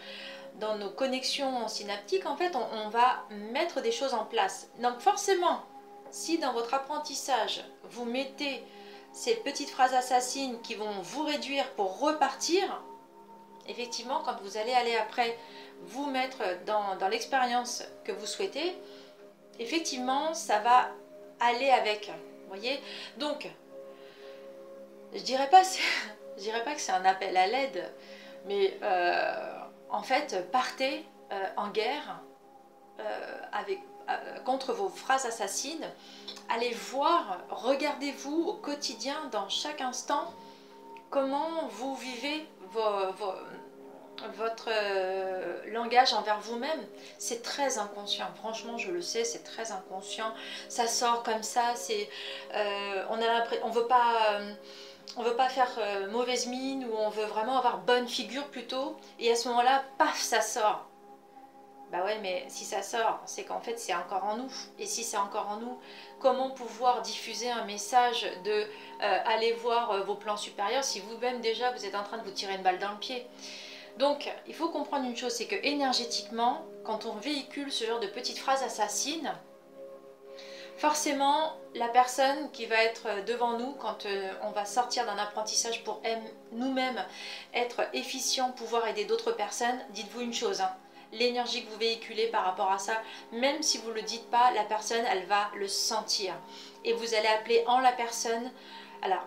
dans 0.59 0.77
nos 0.77 0.89
connexions 0.89 1.67
synaptiques, 1.67 2.25
en 2.25 2.35
fait, 2.35 2.55
on 2.55 2.89
va 2.89 3.23
mettre 3.29 3.81
des 3.81 3.91
choses 3.91 4.13
en 4.13 4.25
place. 4.25 4.69
Donc 4.79 4.99
forcément, 4.99 5.61
si 6.11 6.37
dans 6.37 6.53
votre 6.53 6.73
apprentissage, 6.73 7.63
vous 7.83 8.05
mettez 8.05 8.63
ces 9.13 9.35
petites 9.35 9.69
phrases 9.69 9.93
assassines 9.93 10.61
qui 10.61 10.75
vont 10.75 11.01
vous 11.01 11.23
réduire 11.23 11.69
pour 11.71 11.99
repartir, 11.99 12.81
effectivement, 13.67 14.21
quand 14.23 14.39
vous 14.41 14.57
allez 14.57 14.73
aller 14.73 14.95
après 14.95 15.37
vous 15.83 16.05
mettre 16.05 16.43
dans, 16.65 16.97
l'expérience 17.09 17.83
que 18.03 18.11
vous 18.11 18.25
souhaitez, 18.25 18.75
effectivement, 19.59 20.33
ça 20.33 20.59
va 20.59 20.89
aller 21.39 21.69
avec. 21.69 22.11
Voyez 22.47 22.79
Donc, 23.17 23.49
je 25.13 25.21
dirais 25.21 25.49
pas, 25.49 25.63
dirais 26.37 26.63
pas 26.63 26.75
que 26.75 26.81
c'est 26.81 26.91
un 26.91 27.05
appel 27.05 27.35
à 27.35 27.47
l'aide, 27.47 27.91
mais 28.45 28.77
euh, 28.83 29.59
en 29.89 30.03
fait, 30.03 30.49
partez 30.51 31.05
euh, 31.31 31.47
en 31.57 31.69
guerre 31.69 32.21
euh, 32.99 33.41
avec, 33.51 33.79
contre 34.45 34.73
vos 34.73 34.89
phrases 34.89 35.25
assassines 35.25 35.87
allez 36.53 36.73
voir, 36.73 37.39
regardez-vous 37.49 38.43
au 38.47 38.53
quotidien, 38.53 39.15
dans 39.31 39.47
chaque 39.49 39.81
instant, 39.81 40.33
comment 41.09 41.67
vous 41.69 41.95
vivez 41.95 42.47
votre 44.35 44.69
euh, 44.69 45.71
langage 45.71 46.13
envers 46.13 46.39
vous-même. 46.39 46.85
C'est 47.17 47.41
très 47.41 47.77
inconscient, 47.77 48.27
franchement 48.35 48.77
je 48.77 48.91
le 48.91 49.01
sais, 49.01 49.23
c'est 49.23 49.43
très 49.43 49.71
inconscient. 49.71 50.33
Ça 50.69 50.87
sort 50.87 51.23
comme 51.23 51.43
ça, 51.43 51.73
c'est, 51.75 52.09
euh, 52.53 53.05
on 53.09 53.15
a 53.15 53.43
on 53.63 53.69
veut 53.69 53.87
pas... 53.87 54.33
Euh, 54.33 54.53
veut 55.17 55.35
pas 55.35 55.49
faire 55.49 55.67
mauvaise 56.09 56.47
mine 56.47 56.85
ou 56.85 56.95
on 56.95 57.09
veut 57.09 57.25
vraiment 57.25 57.57
avoir 57.57 57.79
bonne 57.79 58.07
figure 58.07 58.47
plutôt 58.47 58.95
et 59.19 59.29
à 59.29 59.35
ce 59.35 59.49
moment-là, 59.49 59.83
paf, 59.97 60.17
ça 60.17 60.39
sort. 60.39 60.90
Bah 61.91 62.05
ouais, 62.05 62.19
mais 62.21 62.45
si 62.47 62.63
ça 62.63 62.81
sort, 62.81 63.19
c'est 63.25 63.43
qu'en 63.43 63.59
fait 63.59 63.77
c'est 63.77 63.93
encore 63.93 64.23
en 64.23 64.37
nous. 64.37 64.51
Et 64.79 64.85
si 64.85 65.03
c'est 65.03 65.17
encore 65.17 65.49
en 65.49 65.57
nous, 65.57 65.77
comment 66.19 66.49
pouvoir 66.49 67.01
diffuser 67.01 67.51
un 67.51 67.65
message 67.65 68.25
de 68.45 68.65
euh, 69.03 69.55
voir 69.61 69.91
euh, 69.91 70.03
vos 70.03 70.15
plans 70.15 70.37
supérieurs 70.37 70.85
si 70.85 71.01
vous-même 71.01 71.41
déjà 71.41 71.71
vous 71.71 71.85
êtes 71.85 71.95
en 71.95 72.03
train 72.03 72.17
de 72.17 72.23
vous 72.23 72.31
tirer 72.31 72.55
une 72.55 72.63
balle 72.63 72.79
dans 72.79 72.91
le 72.91 72.97
pied? 72.97 73.27
Donc 73.97 74.31
il 74.47 74.53
faut 74.53 74.69
comprendre 74.69 75.05
une 75.05 75.17
chose, 75.17 75.33
c'est 75.33 75.47
que 75.47 75.65
énergétiquement, 75.65 76.65
quand 76.85 77.05
on 77.05 77.15
véhicule 77.15 77.69
ce 77.73 77.83
genre 77.83 77.99
de 77.99 78.07
petites 78.07 78.39
phrases 78.39 78.63
assassines, 78.63 79.33
forcément 80.77 81.57
la 81.75 81.89
personne 81.89 82.51
qui 82.51 82.67
va 82.67 82.81
être 82.81 83.25
devant 83.25 83.57
nous 83.57 83.73
quand 83.73 84.05
euh, 84.05 84.31
on 84.43 84.51
va 84.51 84.63
sortir 84.63 85.05
d'un 85.05 85.17
apprentissage 85.17 85.83
pour 85.83 86.01
nous-mêmes 86.53 87.05
être 87.53 87.81
efficient, 87.91 88.51
pouvoir 88.51 88.87
aider 88.87 89.03
d'autres 89.03 89.33
personnes, 89.33 89.77
dites-vous 89.89 90.21
une 90.21 90.33
chose. 90.33 90.61
Hein, 90.61 90.71
l'énergie 91.11 91.65
que 91.65 91.71
vous 91.71 91.77
véhiculez 91.77 92.27
par 92.27 92.45
rapport 92.45 92.71
à 92.71 92.79
ça, 92.79 93.01
même 93.31 93.61
si 93.61 93.77
vous 93.79 93.89
ne 93.89 93.95
le 93.95 94.01
dites 94.01 94.29
pas, 94.29 94.51
la 94.51 94.63
personne, 94.63 95.03
elle 95.11 95.25
va 95.25 95.49
le 95.55 95.67
sentir. 95.67 96.33
Et 96.85 96.93
vous 96.93 97.13
allez 97.13 97.27
appeler 97.27 97.63
en 97.67 97.79
la 97.79 97.91
personne, 97.91 98.51
alors, 99.01 99.25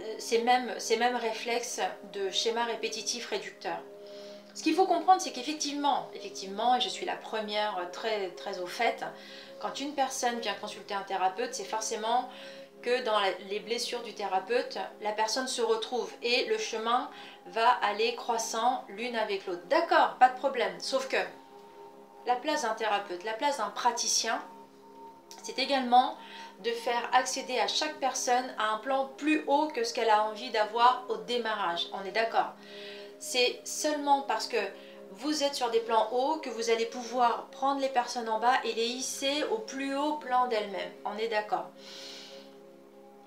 euh, 0.00 0.14
ces 0.18 0.42
mêmes, 0.42 1.16
réflexes 1.16 1.80
de 2.12 2.30
schéma 2.30 2.64
répétitif 2.64 3.28
réducteur. 3.28 3.78
Ce 4.54 4.62
qu'il 4.62 4.74
faut 4.74 4.86
comprendre, 4.86 5.20
c'est 5.20 5.32
qu'effectivement, 5.32 6.08
effectivement, 6.14 6.76
et 6.76 6.80
je 6.80 6.88
suis 6.88 7.04
la 7.04 7.16
première 7.16 7.90
très, 7.92 8.30
très 8.30 8.58
au 8.58 8.66
fait, 8.66 9.04
quand 9.60 9.80
une 9.80 9.92
personne 9.94 10.40
vient 10.40 10.54
consulter 10.54 10.94
un 10.94 11.02
thérapeute, 11.02 11.54
c'est 11.54 11.64
forcément 11.64 12.28
que 12.82 13.02
dans 13.02 13.18
les 13.48 13.60
blessures 13.60 14.02
du 14.02 14.14
thérapeute, 14.14 14.78
la 15.00 15.12
personne 15.12 15.48
se 15.48 15.62
retrouve 15.62 16.12
et 16.22 16.46
le 16.46 16.58
chemin 16.58 17.10
va 17.46 17.68
aller 17.82 18.14
croissant 18.14 18.84
l'une 18.88 19.16
avec 19.16 19.46
l'autre. 19.46 19.66
D'accord, 19.68 20.16
pas 20.18 20.28
de 20.28 20.36
problème. 20.36 20.74
Sauf 20.78 21.08
que 21.08 21.16
la 22.26 22.36
place 22.36 22.62
d'un 22.62 22.74
thérapeute, 22.74 23.24
la 23.24 23.32
place 23.32 23.58
d'un 23.58 23.70
praticien, 23.70 24.42
c'est 25.42 25.58
également 25.58 26.16
de 26.60 26.70
faire 26.70 27.08
accéder 27.12 27.58
à 27.58 27.68
chaque 27.68 27.98
personne 27.98 28.44
à 28.58 28.72
un 28.72 28.78
plan 28.78 29.06
plus 29.16 29.44
haut 29.46 29.68
que 29.68 29.84
ce 29.84 29.92
qu'elle 29.92 30.10
a 30.10 30.24
envie 30.24 30.50
d'avoir 30.50 31.04
au 31.08 31.16
démarrage. 31.16 31.88
On 31.92 32.04
est 32.04 32.12
d'accord. 32.12 32.52
C'est 33.18 33.60
seulement 33.64 34.22
parce 34.22 34.46
que 34.46 34.56
vous 35.12 35.44
êtes 35.44 35.54
sur 35.54 35.70
des 35.70 35.80
plans 35.80 36.08
hauts 36.12 36.38
que 36.38 36.50
vous 36.50 36.70
allez 36.70 36.86
pouvoir 36.86 37.46
prendre 37.46 37.80
les 37.80 37.88
personnes 37.88 38.28
en 38.28 38.38
bas 38.38 38.56
et 38.64 38.72
les 38.72 38.86
hisser 38.86 39.44
au 39.44 39.58
plus 39.58 39.96
haut 39.96 40.16
plan 40.16 40.48
d'elles-mêmes. 40.48 40.92
On 41.04 41.16
est 41.16 41.28
d'accord. 41.28 41.66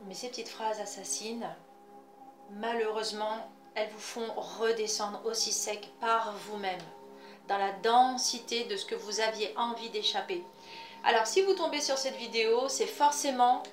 Mais 0.08 0.14
ces 0.14 0.30
petites 0.30 0.50
phrases 0.50 0.80
assassines, 0.80 1.48
malheureusement, 2.52 3.50
elles 3.76 3.90
vous 3.90 4.00
font 4.00 4.34
redescendre 4.36 5.22
aussi 5.26 5.52
sec 5.52 5.90
par 6.00 6.34
vous-même, 6.48 6.82
dans 7.48 7.58
la 7.58 7.72
densité 7.84 8.66
de 8.66 8.76
ce 8.76 8.86
que 8.86 8.96
vous 8.96 9.20
aviez 9.20 9.54
envie 9.58 9.90
d'échapper. 9.90 10.44
Alors 11.04 11.28
si 11.28 11.42
vous 11.42 11.54
tombez 11.54 11.82
sur 11.82 11.98
cette 11.98 12.16
vidéo, 12.16 12.68
c'est 12.68 12.88
forcément 12.88 13.64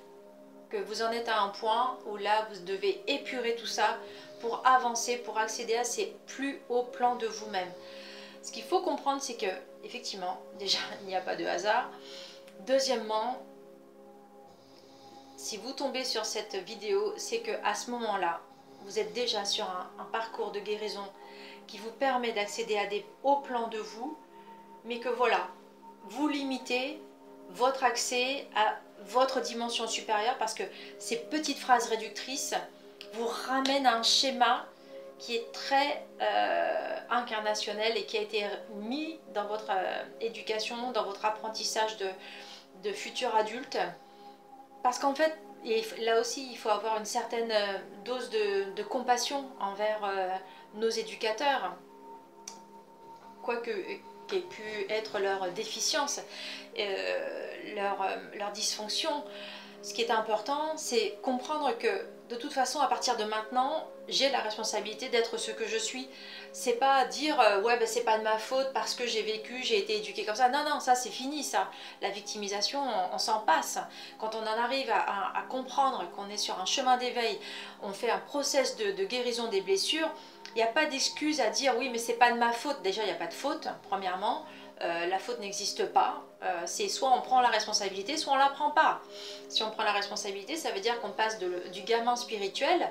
que 0.71 0.77
vous 0.77 1.03
en 1.03 1.11
êtes 1.11 1.29
à 1.29 1.41
un 1.41 1.49
point 1.49 1.99
où 2.07 2.17
là, 2.17 2.47
vous 2.51 2.61
devez 2.65 3.03
épurer 3.07 3.57
tout 3.57 3.67
ça 3.67 3.99
pour 4.41 4.67
avancer, 4.67 5.17
pour 5.19 5.39
accéder 5.39 5.77
à 5.77 5.85
ces 5.85 6.17
plus 6.27 6.61
hauts 6.69 6.85
plans 6.85 7.17
de 7.17 7.27
vous-même. 7.27 7.71
Ce 8.43 8.53
qu'il 8.53 8.65
faut 8.65 8.81
comprendre, 8.81 9.21
c'est 9.21 9.37
que, 9.37 9.47
effectivement, 9.85 10.41
déjà, 10.59 10.79
il 11.03 11.09
n'y 11.09 11.17
a 11.17 11.21
pas 11.21 11.37
de 11.37 11.45
hasard. 11.45 11.91
Deuxièmement, 12.67 13.39
si 15.47 15.59
vous 15.59 15.73
tombez 15.73 16.03
sur 16.03 16.25
cette 16.25 16.57
vidéo, 16.57 17.15
c'est 17.17 17.39
que 17.39 17.53
à 17.63 17.77
ce 17.77 17.93
moment-là, 17.93 18.41
vous 18.81 18.99
êtes 18.99 19.13
déjà 19.13 19.45
sur 19.45 19.65
un, 19.65 20.05
parcours 20.07 20.51
de 20.51 20.59
guérison 20.59 21.05
qui 21.69 21.79
vous 21.79 21.93
permet 21.93 22.33
d'accéder 22.33 22.77
à 22.77 22.87
des 22.87 23.07
hauts 23.23 23.37
plans 23.37 23.69
de 23.69 23.79
vous, 23.79 24.19
mais 24.85 24.99
que 24.99 25.09
voilà, 25.09 25.47
vous 26.03 26.27
limitez 26.27 27.01
votre 27.51 27.85
accès 27.85 28.49
à 28.57 28.75
votre 29.05 29.41
dimension 29.41 29.87
supérieure 29.87 30.37
parce 30.37 30.53
que 30.53 30.65
ces 30.99 31.17
petites 31.17 31.59
phrases 31.59 31.87
réductrices 31.87 32.57
vous 33.13 33.29
ramènent 33.47 33.87
à 33.87 33.95
un 33.95 34.03
schéma 34.03 34.67
qui 35.21 35.37
est 35.37 35.53
très 35.53 36.05
euh, 36.23 36.99
incarnationnel 37.09 37.97
et 37.97 38.05
qui 38.05 38.19
a 38.19 38.23
été 38.23 38.45
mis 38.75 39.21
dans 39.33 39.47
votre 39.47 39.71
euh, 39.71 40.03
éducation, 40.21 40.91
dans 40.91 41.05
votre 41.05 41.25
apprentissage 41.25 41.99
de, 41.99 42.09
de 42.83 42.93
futur 42.93 43.33
adulte. 43.37 43.79
Parce 44.87 45.01
qu'en 45.01 45.17
fait, 45.17 45.37
là 45.99 46.21
aussi, 46.21 46.49
il 46.49 46.57
faut 46.57 46.69
avoir 46.69 46.97
une 46.97 47.05
certaine 47.05 47.51
euh, 47.51 47.79
dose 48.05 48.31
de, 48.31 48.83
compassion 48.85 49.51
envers 49.59 49.99
euh, 50.05 50.29
nos 50.77 50.89
éducateurs, 50.89 51.75
quoi 53.43 53.57
que 53.57 53.73
qu'ait 54.29 54.45
pu 54.49 54.63
être 54.89 55.19
leur 55.19 55.51
déficience, 55.51 56.21
euh, 56.79 57.75
leur, 57.75 57.97
leur 58.39 58.53
dysfonction. 58.53 59.11
Ce 59.87 59.95
qui 59.95 60.03
est 60.03 60.11
important, 60.11 60.73
c'est 60.77 61.17
comprendre 61.23 61.71
que 61.79 61.87
de 62.29 62.35
toute 62.35 62.53
façon, 62.53 62.81
à 62.81 62.89
partir 62.89 63.17
de 63.17 63.23
maintenant, 63.23 63.87
j'ai 64.09 64.29
la 64.31 64.41
responsabilité 64.41 65.11
d'être 65.11 65.39
ce 65.39 65.53
que 65.53 65.65
je 65.65 65.77
suis. 65.77 66.09
C'est 66.51 66.73
pas 66.73 67.05
dire 67.05 67.39
euh, 67.39 67.63
ouais 67.63 67.79
ben 67.79 67.87
c'est 67.87 68.03
pas 68.03 68.19
de 68.19 68.25
ma 68.25 68.37
faute 68.37 68.73
parce 68.75 68.95
que 68.95 69.07
j'ai 69.07 69.23
vécu, 69.23 69.63
j'ai 69.63 69.79
été 69.79 69.99
éduquée 69.99 70.25
comme 70.25 70.35
ça. 70.35 70.49
Non 70.49 70.65
non, 70.69 70.81
ça 70.81 70.97
c'est 70.97 71.11
fini 71.11 71.45
ça. 71.45 71.71
La 72.03 72.11
victimisation, 72.11 72.83
on, 73.13 73.19
s'en 73.19 73.43
passe. 73.43 73.79
Quand 74.19 74.35
on 74.35 74.43
en 74.43 74.61
arrive 74.61 74.91
à, 74.91 75.45
comprendre 75.49 76.11
qu'on 76.17 76.29
est 76.31 76.37
sur 76.37 76.61
un 76.61 76.67
chemin 76.67 76.97
d'éveil, 76.97 77.39
on 77.81 77.93
fait 77.93 78.11
un 78.11 78.19
process 78.19 78.77
de, 78.77 79.05
guérison 79.05 79.47
des 79.47 79.61
blessures. 79.61 80.11
Il 80.57 80.59
n'y 80.59 80.65
a 80.65 80.73
pas 80.73 80.87
d'excuse 80.87 81.41
à 81.41 81.51
dire 81.51 81.75
oui 81.79 81.91
mais 81.91 81.99
c'est 81.99 82.15
pas 82.15 82.33
de 82.33 82.39
ma 82.39 82.51
faute. 82.51 82.83
Déjà 82.83 83.03
il 83.03 83.07
n'y 83.07 83.13
a 83.13 83.21
pas 83.25 83.29
de 83.29 83.35
faute 83.35 83.69
premièrement. 83.89 84.47
Euh, 84.83 85.07
la 85.07 85.19
faute 85.19 85.41
n'existe 85.41 85.87
pas. 85.93 86.23
Euh, 86.43 86.63
c'est 86.67 86.89
soit 86.89 87.11
on 87.11 87.23
prend 87.23 87.41
la 87.41 87.49
responsabilité, 87.49 88.17
soit 88.17 88.35
on 88.35 88.37
la 88.37 88.51
prend 88.51 88.71
pas. 88.71 89.01
Si 89.49 89.63
on 89.63 89.71
prend 89.71 89.85
la 89.85 89.93
responsabilité, 89.93 90.57
ça 90.57 90.71
veut 90.71 90.81
dire 90.81 91.01
qu'on 91.01 91.11
passe 91.11 91.39
du 91.39 91.83
gamin 91.83 92.17
spirituel 92.17 92.91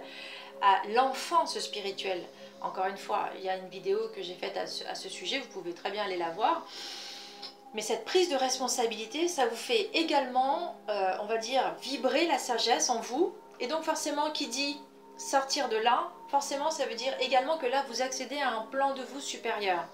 à 0.61 0.81
l'enfance 0.93 1.59
spirituelle. 1.59 2.23
Encore 2.61 2.87
une 2.87 2.97
fois, 2.97 3.29
il 3.37 3.43
y 3.43 3.49
a 3.49 3.57
une 3.57 3.69
vidéo 3.69 3.99
que 4.15 4.23
j'ai 4.23 4.33
faite 4.33 4.57
à 4.57 4.95
ce, 4.95 5.09
sujet, 5.09 5.39
vous 5.39 5.47
pouvez 5.49 5.73
très 5.73 5.91
bien 5.91 6.03
aller 6.03 6.17
la 6.17 6.31
voir. 6.31 6.65
Mais 7.75 7.81
cette 7.81 8.05
prise 8.05 8.29
de 8.29 8.35
responsabilité, 8.35 9.27
ça 9.27 9.45
vous 9.45 9.55
fait 9.55 9.89
également, 9.93 10.75
euh, 10.89 11.11
on 11.21 11.25
va 11.25 11.37
dire, 11.37 11.75
vibrer 11.81 12.25
la 12.25 12.39
sagesse 12.39 12.89
en 12.89 13.01
vous. 13.01 13.35
Et 13.59 13.67
donc 13.67 13.83
forcément, 13.83 14.31
qui 14.31 14.47
dit 14.47 14.79
sortir 15.17 15.69
de 15.69 15.77
là, 15.77 16.09
forcément, 16.29 16.71
ça 16.71 16.85
veut 16.85 16.95
dire 16.95 17.13
également 17.19 17.57
que 17.57 17.67
là, 17.67 17.83
vous 17.89 18.01
accédez 18.01 18.39
à 18.39 18.49
un 18.49 18.61
plan 18.63 18.93
de 18.95 19.03
vous 19.03 19.19
supérieur. 19.19 19.85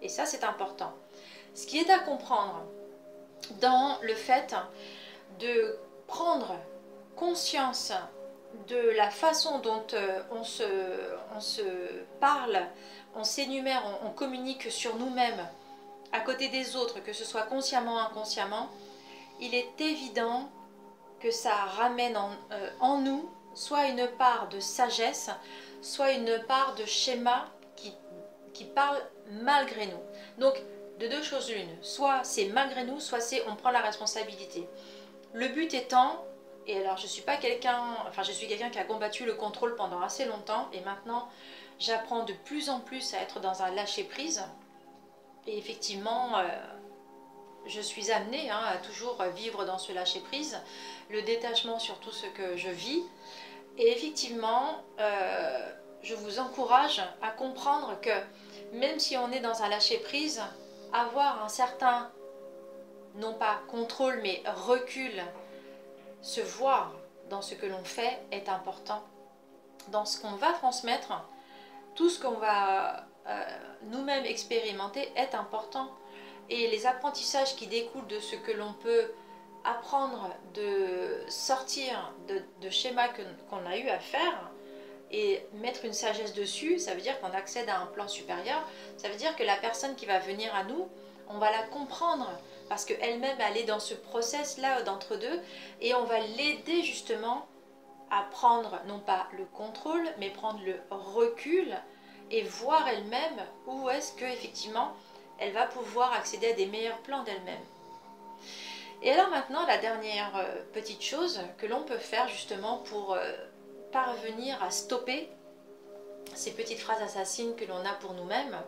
Et 0.00 0.08
ça, 0.08 0.26
c'est 0.26 0.44
important. 0.44 0.92
Ce 1.54 1.66
qui 1.66 1.78
est 1.78 1.90
à 1.90 2.00
comprendre 2.00 2.64
dans 3.60 3.98
le 4.02 4.14
fait 4.14 4.54
de 5.38 5.78
prendre 6.06 6.56
conscience 7.16 7.92
de 8.68 8.90
la 8.96 9.10
façon 9.10 9.58
dont 9.58 9.84
euh, 9.94 10.22
on, 10.30 10.44
se, 10.44 10.64
on, 11.34 11.40
se, 11.40 11.62
parle, 12.20 12.60
on 13.14 13.24
s'énumère, 13.24 13.82
on, 14.04 14.10
communique 14.10 14.70
sur 14.70 14.96
nous-mêmes 14.96 15.48
à 16.12 16.20
côté 16.20 16.48
des 16.48 16.76
autres, 16.76 17.02
que 17.02 17.12
ce 17.12 17.24
soit 17.24 17.42
consciemment 17.42 17.96
ou 17.96 17.98
inconsciemment, 17.98 18.68
il 19.40 19.54
est 19.54 19.80
évident 19.80 20.48
que 21.20 21.30
ça 21.30 21.54
ramène 21.54 22.16
en, 22.16 22.30
euh, 22.52 22.70
en, 22.80 22.98
nous 22.98 23.28
soit 23.54 23.88
une 23.88 24.06
part 24.18 24.48
de 24.48 24.60
sagesse, 24.60 25.30
soit 25.82 26.12
une 26.12 26.40
part 26.46 26.74
de 26.76 26.84
schéma 26.84 27.48
qui, 27.76 27.92
qui 28.52 28.64
parle 28.64 28.98
malgré 29.30 29.86
nous. 29.86 30.00
Donc, 30.38 30.54
de 31.04 31.08
deux 31.08 31.22
choses 31.22 31.50
l'une, 31.50 31.68
soit 31.82 32.24
c'est 32.24 32.46
malgré 32.46 32.84
nous, 32.84 33.00
soit 33.00 33.20
c'est 33.20 33.42
on 33.48 33.56
prend 33.56 33.70
la 33.70 33.80
responsabilité. 33.80 34.66
Le 35.32 35.48
but 35.48 35.74
étant 35.74 36.24
et 36.66 36.78
alors, 36.78 36.96
je 36.96 37.06
suis 37.06 37.22
pas 37.22 37.36
quelqu'un, 37.36 37.78
enfin, 38.08 38.22
je 38.22 38.32
suis 38.32 38.46
quelqu'un 38.46 38.70
qui 38.70 38.78
a 38.78 38.84
combattu 38.84 39.26
le 39.26 39.34
contrôle 39.34 39.76
pendant 39.76 40.00
assez 40.00 40.24
longtemps, 40.24 40.68
et 40.72 40.80
maintenant, 40.80 41.28
j'apprends 41.78 42.24
de 42.24 42.32
plus 42.32 42.70
en 42.70 42.80
plus 42.80 43.12
à 43.12 43.18
être 43.18 43.40
dans 43.40 43.62
un 43.62 43.70
lâcher 43.70 44.04
prise. 44.04 44.42
Et 45.46 45.58
effectivement, 45.58 46.38
euh, 46.38 46.48
je 47.66 47.80
suis 47.80 48.10
amenée 48.10 48.48
hein, 48.48 48.62
à 48.66 48.78
toujours 48.78 49.22
vivre 49.36 49.66
dans 49.66 49.76
ce 49.76 49.92
lâcher 49.92 50.20
prise, 50.20 50.58
le 51.10 51.20
détachement 51.22 51.78
sur 51.78 51.98
tout 51.98 52.12
ce 52.12 52.26
que 52.28 52.56
je 52.56 52.70
vis. 52.70 53.02
Et 53.76 53.92
effectivement, 53.92 54.82
euh, 55.00 55.70
je 56.02 56.14
vous 56.14 56.38
encourage 56.38 57.02
à 57.20 57.30
comprendre 57.30 57.98
que 58.00 58.10
même 58.72 58.98
si 58.98 59.18
on 59.18 59.30
est 59.32 59.40
dans 59.40 59.62
un 59.62 59.68
lâcher 59.68 59.98
prise, 59.98 60.40
avoir 60.94 61.42
un 61.42 61.48
certain, 61.48 62.10
non 63.16 63.34
pas 63.34 63.60
contrôle, 63.68 64.20
mais 64.22 64.42
recul 64.66 65.22
se 66.22 66.40
voir 66.40 66.92
dans 67.28 67.42
ce 67.42 67.54
que 67.54 67.66
l'on 67.66 67.84
fait 67.84 68.22
est 68.30 68.48
important. 68.48 69.02
Dans 69.88 70.06
ce 70.06 70.20
qu'on 70.20 70.36
va 70.36 70.52
transmettre, 70.52 71.12
tout 71.94 72.08
ce 72.08 72.20
qu'on 72.20 72.38
va 72.38 73.04
euh, 73.26 73.44
nous-mêmes 73.82 74.24
expérimenter 74.24 75.12
est 75.16 75.34
important. 75.34 75.90
Et 76.48 76.68
les 76.68 76.86
apprentissages 76.86 77.56
qui 77.56 77.66
découlent 77.66 78.06
de 78.06 78.20
ce 78.20 78.36
que 78.36 78.52
l'on 78.52 78.72
peut 78.74 79.12
apprendre 79.64 80.30
de 80.54 81.24
sortir 81.28 82.12
de, 82.28 82.70
schémas 82.70 83.08
qu'on 83.48 83.66
a 83.66 83.76
eu 83.78 83.88
à 83.88 83.98
faire 83.98 84.50
et 85.14 85.46
mettre 85.54 85.84
une 85.84 85.92
sagesse 85.92 86.34
dessus, 86.34 86.78
ça 86.78 86.94
veut 86.94 87.00
dire 87.00 87.18
qu'on 87.20 87.30
accède 87.32 87.68
à 87.68 87.78
un 87.78 87.86
plan 87.86 88.08
supérieur. 88.08 88.66
Ça 88.96 89.08
veut 89.08 89.16
dire 89.16 89.36
que 89.36 89.42
la 89.42 89.56
personne 89.56 89.94
qui 89.94 90.06
va 90.06 90.18
venir 90.18 90.54
à 90.54 90.64
nous 90.64 90.88
on 91.28 91.38
va 91.38 91.50
la 91.50 91.62
comprendre 91.64 92.30
parce 92.68 92.84
qu'elle-même 92.84 93.36
elle 93.40 93.56
est 93.56 93.64
dans 93.64 93.80
ce 93.80 93.94
process 93.94 94.58
là 94.58 94.82
d'entre 94.82 95.16
deux 95.16 95.40
et 95.80 95.94
on 95.94 96.04
va 96.04 96.20
l'aider 96.20 96.82
justement 96.82 97.46
à 98.10 98.22
prendre 98.30 98.80
non 98.86 99.00
pas 99.00 99.26
le 99.36 99.44
contrôle 99.44 100.06
mais 100.18 100.30
prendre 100.30 100.60
le 100.64 100.76
recul 100.90 101.76
et 102.30 102.42
voir 102.42 102.86
elle-même 102.88 103.46
où 103.66 103.88
est-ce 103.90 104.12
que 104.12 104.24
effectivement 104.24 104.92
elle 105.38 105.52
va 105.52 105.66
pouvoir 105.66 106.12
accéder 106.12 106.50
à 106.50 106.52
des 106.52 106.66
meilleurs 106.66 106.98
plans 106.98 107.24
d'elle-même. 107.24 107.60
Et 109.02 109.10
alors 109.10 109.30
maintenant 109.30 109.66
la 109.66 109.78
dernière 109.78 110.36
euh, 110.36 110.62
petite 110.72 111.02
chose 111.02 111.40
que 111.58 111.66
l'on 111.66 111.82
peut 111.82 111.98
faire 111.98 112.28
justement 112.28 112.78
pour 112.78 113.14
euh, 113.14 113.32
parvenir 113.94 114.60
à 114.60 114.72
stopper 114.72 115.30
ces 116.34 116.50
petites 116.50 116.80
phrases 116.80 117.00
assassines 117.00 117.54
que 117.54 117.64
l'on 117.64 117.78
a 117.86 117.92
pour 118.00 118.12
nous-mêmes, 118.14 118.58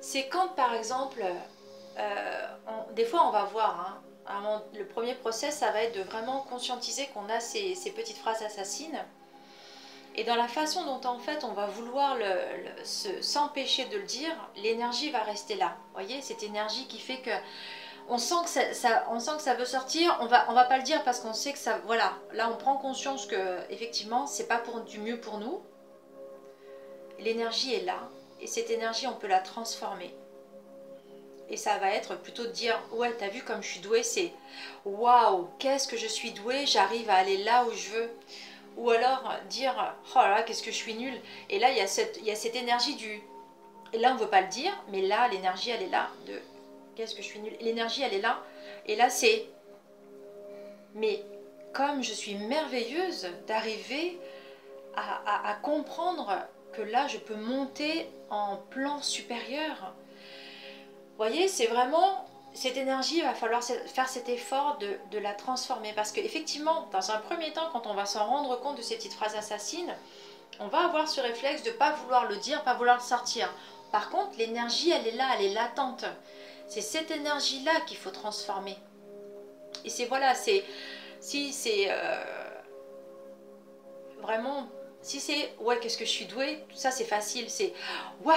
c'est 0.00 0.26
quand 0.26 0.48
par 0.48 0.74
exemple, 0.74 1.24
euh, 1.98 2.46
des 2.96 3.04
fois 3.04 3.28
on 3.28 3.30
va 3.30 3.44
voir, 3.44 4.02
hein, 4.26 4.62
le 4.74 4.84
premier 4.84 5.14
process 5.14 5.58
ça 5.58 5.70
va 5.70 5.84
être 5.84 5.96
de 5.96 6.02
vraiment 6.02 6.40
conscientiser 6.50 7.06
qu'on 7.14 7.28
a 7.28 7.38
ces, 7.38 7.74
petites 7.94 8.18
phrases 8.18 8.42
assassines. 8.42 8.98
Et 10.16 10.24
dans 10.24 10.36
la 10.36 10.48
façon 10.48 10.84
dont 10.84 11.08
en 11.08 11.18
fait 11.20 11.44
on 11.44 11.52
va 11.52 11.66
vouloir 11.66 12.16
s'empêcher 12.84 13.84
de 13.86 13.98
le 13.98 14.04
dire, 14.04 14.34
l'énergie 14.56 15.10
va 15.10 15.20
rester 15.20 15.54
là. 15.54 15.76
Voyez, 15.92 16.20
cette 16.22 16.42
énergie 16.42 16.88
qui 16.88 16.98
fait 16.98 17.18
que 17.18 17.30
on 18.08 18.18
sent 18.18 18.34
que 18.44 18.74
ça, 19.40 19.54
veut 19.54 19.64
sortir, 19.64 20.16
on 20.20 20.26
va, 20.26 20.44
va 20.52 20.64
pas 20.64 20.76
le 20.76 20.82
dire 20.82 21.02
parce 21.04 21.20
qu'on 21.20 21.32
sait 21.32 21.52
que 21.52 21.58
ça, 21.58 21.78
voilà, 21.86 22.12
là 22.32 22.50
on 22.52 22.56
prend 22.56 22.76
conscience 22.76 23.26
que 23.26 23.58
effectivement 23.70 24.26
c'est 24.26 24.46
pas 24.46 24.62
du 24.86 24.98
mieux 25.00 25.18
pour 25.18 25.38
nous. 25.38 25.62
L'énergie 27.18 27.74
est 27.74 27.84
là 27.84 28.10
et 28.40 28.46
cette 28.46 28.70
énergie 28.70 29.06
on 29.06 29.14
peut 29.14 29.26
la 29.26 29.40
transformer. 29.40 30.14
Et 31.50 31.56
ça 31.56 31.78
va 31.78 31.90
être 31.90 32.16
plutôt 32.16 32.44
de 32.44 32.52
dire 32.52 32.78
ouais 32.92 33.14
t'as 33.18 33.28
vu 33.28 33.42
comme 33.42 33.62
je 33.62 33.68
suis 33.68 33.80
douée, 33.80 34.02
c'est 34.02 34.32
waouh 34.84 35.48
qu'est-ce 35.58 35.88
que 35.88 35.96
je 35.96 36.06
suis 36.06 36.32
douée, 36.32 36.66
j'arrive 36.66 37.08
à 37.08 37.14
aller 37.14 37.38
là 37.38 37.64
où 37.64 37.72
je 37.72 37.90
veux. 37.90 38.10
Ou 38.76 38.90
alors 38.90 39.32
dire 39.48 39.94
oh 40.14 40.18
là 40.18 40.42
qu'est-ce 40.42 40.62
que 40.62 40.72
je 40.72 40.76
suis 40.76 40.94
nulle. 40.94 41.18
Et 41.48 41.58
là 41.58 41.70
il 41.70 41.78
y 41.78 41.80
a 41.80 41.86
cette, 41.86 42.18
il 42.18 42.24
y 42.24 42.30
a 42.30 42.36
cette 42.36 42.56
énergie 42.56 42.96
du 42.96 43.22
et 43.92 43.98
là 43.98 44.12
on 44.12 44.16
veut 44.16 44.28
pas 44.28 44.40
le 44.40 44.48
dire, 44.48 44.72
mais 44.88 45.00
là 45.00 45.28
l'énergie 45.28 45.70
elle 45.70 45.82
est 45.82 45.88
là 45.88 46.08
de 46.26 46.40
qu'est-ce 46.94 47.14
que 47.14 47.22
je 47.22 47.26
suis 47.26 47.40
nulle. 47.40 47.56
L'énergie, 47.60 48.02
elle 48.02 48.14
est 48.14 48.20
là. 48.20 48.42
Et 48.86 48.96
là, 48.96 49.10
c'est. 49.10 49.46
Mais 50.94 51.22
comme 51.72 52.02
je 52.02 52.12
suis 52.12 52.36
merveilleuse 52.36 53.28
d'arriver 53.46 54.18
à, 54.96 55.54
comprendre 55.62 56.32
que 56.72 56.82
là, 56.82 57.08
je 57.08 57.18
peux 57.18 57.34
monter 57.34 58.08
en 58.30 58.56
plan 58.70 59.02
supérieur. 59.02 59.94
Vous 61.10 61.16
voyez, 61.16 61.48
c'est 61.48 61.66
vraiment 61.66 62.28
cette 62.52 62.76
énergie, 62.76 63.18
il 63.18 63.24
va 63.24 63.34
falloir 63.34 63.64
faire 63.64 64.08
cet 64.08 64.28
effort 64.28 64.78
de, 64.78 64.96
de 65.10 65.18
la 65.18 65.34
transformer. 65.34 65.92
Parce 65.94 66.12
qu'effectivement, 66.12 66.88
dans 66.92 67.10
un 67.10 67.18
premier 67.18 67.52
temps, 67.52 67.68
quand 67.72 67.88
on 67.88 67.94
va 67.94 68.06
s'en 68.06 68.24
rendre 68.24 68.60
compte 68.60 68.76
de 68.76 68.82
ces 68.82 68.94
petites 68.94 69.14
phrases 69.14 69.34
assassines, 69.34 69.92
on 70.60 70.68
va 70.68 70.84
avoir 70.84 71.08
ce 71.08 71.20
réflexe 71.20 71.62
de 71.64 71.70
ne 71.70 71.74
pas 71.74 71.92
vouloir 71.92 72.28
le 72.28 72.36
dire, 72.36 72.62
pas 72.62 72.74
vouloir 72.74 72.96
le 72.96 73.02
sortir. 73.02 73.52
Par 73.90 74.10
contre, 74.10 74.38
l'énergie, 74.38 74.90
elle 74.90 75.06
est 75.06 75.16
là, 75.16 75.28
elle 75.36 75.46
est 75.46 75.54
latente. 75.54 76.04
C'est 76.66 76.80
cette 76.80 77.10
énergie-là 77.10 77.80
qu'il 77.86 77.96
faut 77.96 78.10
transformer. 78.10 78.76
Et 79.84 79.90
c'est 79.90 80.06
voilà, 80.06 80.34
c'est 80.34 80.64
si 81.20 81.52
c'est 81.52 81.86
euh, 81.88 82.24
vraiment, 84.20 84.68
si 85.02 85.20
c'est 85.20 85.54
ouais, 85.60 85.78
qu'est-ce 85.78 85.98
que 85.98 86.04
je 86.04 86.10
suis 86.10 86.26
douée, 86.26 86.64
ça 86.74 86.90
c'est 86.90 87.04
facile, 87.04 87.50
c'est 87.50 87.72
waouh, 88.22 88.36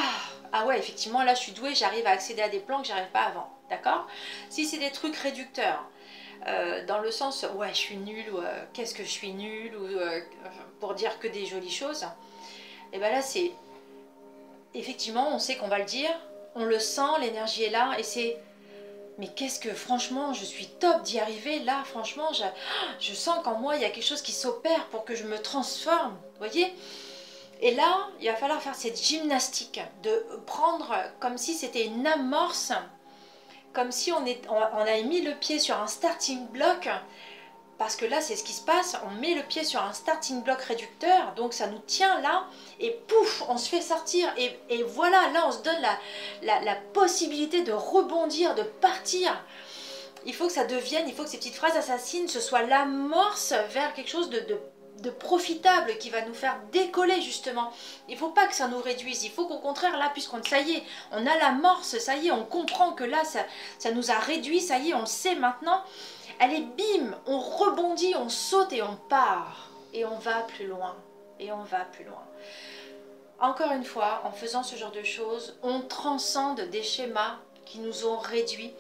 ah 0.52 0.66
ouais, 0.66 0.78
effectivement 0.78 1.24
là 1.24 1.34
je 1.36 1.40
suis 1.40 1.52
douée, 1.54 1.74
j'arrive 1.76 2.06
à 2.06 2.12
accéder 2.12 2.42
à 2.42 2.50
des 2.50 2.60
plans 2.60 2.82
que 2.82 2.88
j'arrive 2.88 3.12
pas 3.12 3.24
avant, 3.24 3.50
d'accord? 3.70 4.08
Si 4.50 4.66
c'est 4.66 4.78
des 4.78 4.92
trucs 4.92 5.16
réducteurs, 5.16 5.84
euh, 6.48 6.86
dans 6.86 7.00
le 7.00 7.12
sens 7.12 7.46
ouais, 7.56 7.70
je 7.70 7.78
suis 7.78 7.98
nulle, 7.98 8.30
ou 8.34 8.40
euh, 8.40 8.64
qu'est-ce 8.74 8.94
que 8.94 9.04
je 9.04 9.10
suis 9.10 9.32
nulle, 9.32 9.76
ou 9.76 9.88
pour 10.80 10.94
dire 10.94 11.18
que 11.20 11.28
des 11.28 11.46
jolies 11.46 11.72
choses, 11.72 12.06
et 12.94 13.00
ben 13.00 13.12
là 13.12 13.22
c'est 13.22 13.52
effectivement, 14.74 15.30
on 15.34 15.40
sait 15.40 15.56
qu'on 15.56 15.68
va 15.68 15.80
le 15.80 15.86
dire, 15.86 16.10
on 16.58 16.66
le 16.66 16.80
sent, 16.80 17.02
l'énergie 17.22 17.64
est 17.64 17.70
là 17.70 17.98
et 17.98 18.04
c'est 18.04 18.38
mais 19.20 19.28
qu'est-ce 19.28 19.60
que 19.60 19.74
franchement 19.74 20.34
je 20.34 20.46
suis 20.46 20.68
top 20.68 21.02
d'y 21.04 21.20
arriver 21.20 21.60
là 21.60 21.84
franchement 21.86 22.30
je, 23.00 23.14
sens 23.14 23.44
qu'en 23.44 23.56
moi 23.56 23.76
il 23.76 23.82
y 23.82 23.86
a 23.86 23.90
quelque 23.90 24.06
chose 24.06 24.22
qui 24.22 24.32
s'opère 24.32 24.86
pour 24.88 25.06
que 25.06 25.16
je 25.16 25.24
me 25.24 25.40
transforme 25.40 26.16
voyez? 26.38 26.74
Et 27.62 27.74
là 27.74 28.08
il 28.22 28.28
va 28.28 28.36
falloir 28.36 28.62
faire 28.62 28.76
cette 28.76 29.02
gymnastique 29.02 29.80
de 30.04 30.26
prendre 30.46 30.96
comme 31.20 31.38
si 31.38 31.54
c'était 31.54 31.86
une 31.86 32.06
amorce 32.06 32.74
comme 33.74 33.92
si 33.92 34.12
on, 34.12 34.26
est, 34.26 34.42
on 34.50 34.82
a 34.82 35.02
mis 35.04 35.22
le 35.22 35.36
pied 35.36 35.60
sur 35.60 35.80
un 35.80 35.88
starting 35.88 36.48
block 36.48 36.90
parce 37.78 37.96
que 37.96 38.06
là, 38.06 38.22
c'est 38.22 38.36
ce 38.36 38.44
qui 38.44 38.54
se 38.54 38.64
passe, 38.64 38.98
on 39.06 39.12
met 39.22 39.36
le 39.36 39.44
pied 39.44 39.64
sur 39.64 39.82
un 39.84 39.94
starting 39.94 40.42
block 40.42 40.62
réducteur, 40.62 41.34
donc 41.36 41.54
ça 41.54 41.68
nous 41.68 41.78
tient 41.86 42.20
là, 42.22 42.48
et 42.80 42.92
pouf, 43.08 43.44
on 43.50 43.58
se 43.58 43.70
fait 43.70 43.82
sortir. 43.82 44.34
Et, 44.38 44.84
voilà, 44.84 45.30
là, 45.32 45.46
on 45.48 45.52
se 45.52 45.62
donne 45.62 45.82
la, 46.42 46.76
possibilité 46.94 47.62
de 47.62 47.72
rebondir, 47.72 48.56
de 48.56 48.64
partir. 48.64 49.44
Il 50.26 50.34
faut 50.34 50.48
que 50.48 50.54
ça 50.54 50.66
devienne, 50.66 51.08
il 51.08 51.14
faut 51.14 51.24
que 51.24 51.30
ces 51.30 51.38
petites 51.38 51.56
phrases 51.56 51.78
assassines, 51.78 52.28
ce 52.28 52.40
soit 52.40 52.64
l'amorce 52.64 53.54
vers 53.70 53.94
quelque 53.94 54.10
chose 54.10 54.32
de, 54.32 54.60
profitable 55.20 55.98
qui 56.00 56.10
va 56.10 56.22
nous 56.22 56.34
faire 56.34 56.60
décoller 56.72 57.22
justement. 57.22 57.72
Il 58.10 58.16
ne 58.16 58.20
faut 58.20 58.30
pas 58.30 58.48
que 58.48 58.56
ça 58.56 58.68
nous 58.68 58.82
réduise, 58.82 59.24
il 59.24 59.32
faut 59.32 59.46
qu'au 59.46 59.60
contraire, 59.60 59.98
là, 59.98 60.10
puisqu'on, 60.12 60.44
ça 60.44 60.60
y 60.60 60.78
est, 60.78 60.84
on 61.12 61.26
a 61.28 61.38
l'amorce, 61.38 62.00
ça 62.00 62.16
y 62.16 62.28
est, 62.28 62.32
on 62.32 62.44
comprend 62.44 62.94
que 62.94 63.04
là, 63.04 63.24
ça, 63.24 63.42
ça 63.78 63.92
nous 63.92 64.10
a 64.10 64.16
réduit, 64.16 64.60
ça 64.60 64.80
y 64.80 64.90
est, 64.90 64.94
on 64.96 65.06
sait 65.06 65.36
maintenant 65.36 65.84
Allez, 66.40 66.62
bim, 66.62 67.16
on 67.26 67.40
rebondit, 67.40 68.14
on 68.16 68.30
saute 68.30 68.74
et 68.74 68.82
on 68.82 68.96
part. 69.10 69.72
Et 69.94 70.06
on 70.06 70.18
va 70.20 70.42
plus 70.44 70.68
loin. 70.68 70.96
Et 71.40 71.52
on 71.52 71.64
va 71.64 71.86
plus 71.86 72.04
loin. 72.04 72.24
Encore 73.40 73.72
une 73.72 73.84
fois, 73.84 74.22
en 74.26 74.32
faisant 74.32 74.64
ce 74.64 74.76
genre 74.76 74.92
de 74.92 75.04
choses, 75.04 75.58
on 75.64 75.82
transcende 75.82 76.62
des 76.62 76.84
schémas 76.84 77.38
qui 77.66 77.80
nous 77.80 78.06
ont 78.06 78.18
réduits, 78.18 78.74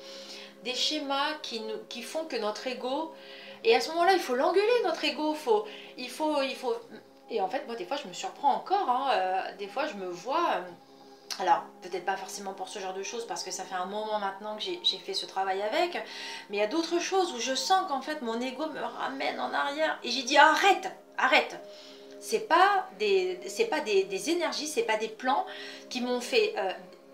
des 0.63 0.73
schémas 0.73 1.35
qui, 1.43 1.59
nous, 1.59 1.77
qui 1.89 2.01
font 2.01 2.25
que 2.25 2.35
notre 2.35 2.65
ego, 2.65 3.13
et 3.63 3.75
à 3.75 3.81
ce 3.81 3.89
moment-là, 3.89 4.13
il 4.13 4.19
faut 4.19 4.35
l'engueuler, 4.35 4.83
notre 4.83 5.03
ego, 5.03 5.33
faut, 5.33 5.65
il 5.97 6.09
faut, 6.09 6.41
il 6.41 6.55
faut, 6.55 6.75
et 7.29 7.41
en 7.41 7.49
fait, 7.49 7.65
moi, 7.67 7.75
des 7.75 7.85
fois, 7.85 7.97
je 7.97 8.07
me 8.07 8.13
surprends 8.13 8.53
encore, 8.53 8.89
hein, 8.89 9.09
euh, 9.11 9.41
des 9.59 9.67
fois, 9.67 9.85
je 9.87 9.95
me 9.95 10.07
vois, 10.07 10.55
euh, 10.55 10.61
alors, 11.39 11.63
peut-être 11.81 12.05
pas 12.05 12.17
forcément 12.17 12.53
pour 12.53 12.67
ce 12.67 12.79
genre 12.79 12.93
de 12.93 13.03
choses, 13.03 13.25
parce 13.27 13.43
que 13.43 13.51
ça 13.51 13.63
fait 13.63 13.75
un 13.75 13.85
moment 13.85 14.19
maintenant 14.19 14.55
que 14.55 14.61
j'ai 14.61 14.97
fait 14.97 15.13
ce 15.13 15.25
travail 15.25 15.61
avec, 15.61 15.95
mais 16.49 16.57
il 16.57 16.59
y 16.59 16.63
a 16.63 16.67
d'autres 16.67 16.99
choses 16.99 17.33
où 17.33 17.39
je 17.39 17.55
sens 17.55 17.87
qu'en 17.87 18.01
fait 18.01 18.21
mon 18.21 18.39
ego 18.41 18.67
me 18.67 18.81
ramène 18.81 19.39
en 19.39 19.53
arrière 19.53 19.99
et 20.03 20.09
j'ai 20.09 20.23
dit 20.23 20.37
arrête, 20.37 20.91
arrête. 21.17 21.59
C'est 22.19 22.47
pas 22.47 22.87
des, 22.97 23.39
pas 23.69 23.79
des, 23.81 24.29
énergies, 24.31 24.67
c'est 24.67 24.83
pas 24.83 24.97
des 24.97 25.07
plans 25.07 25.45
qui 25.89 26.01
m'ont 26.01 26.19
fait 26.19 26.55
euh, 26.57 26.71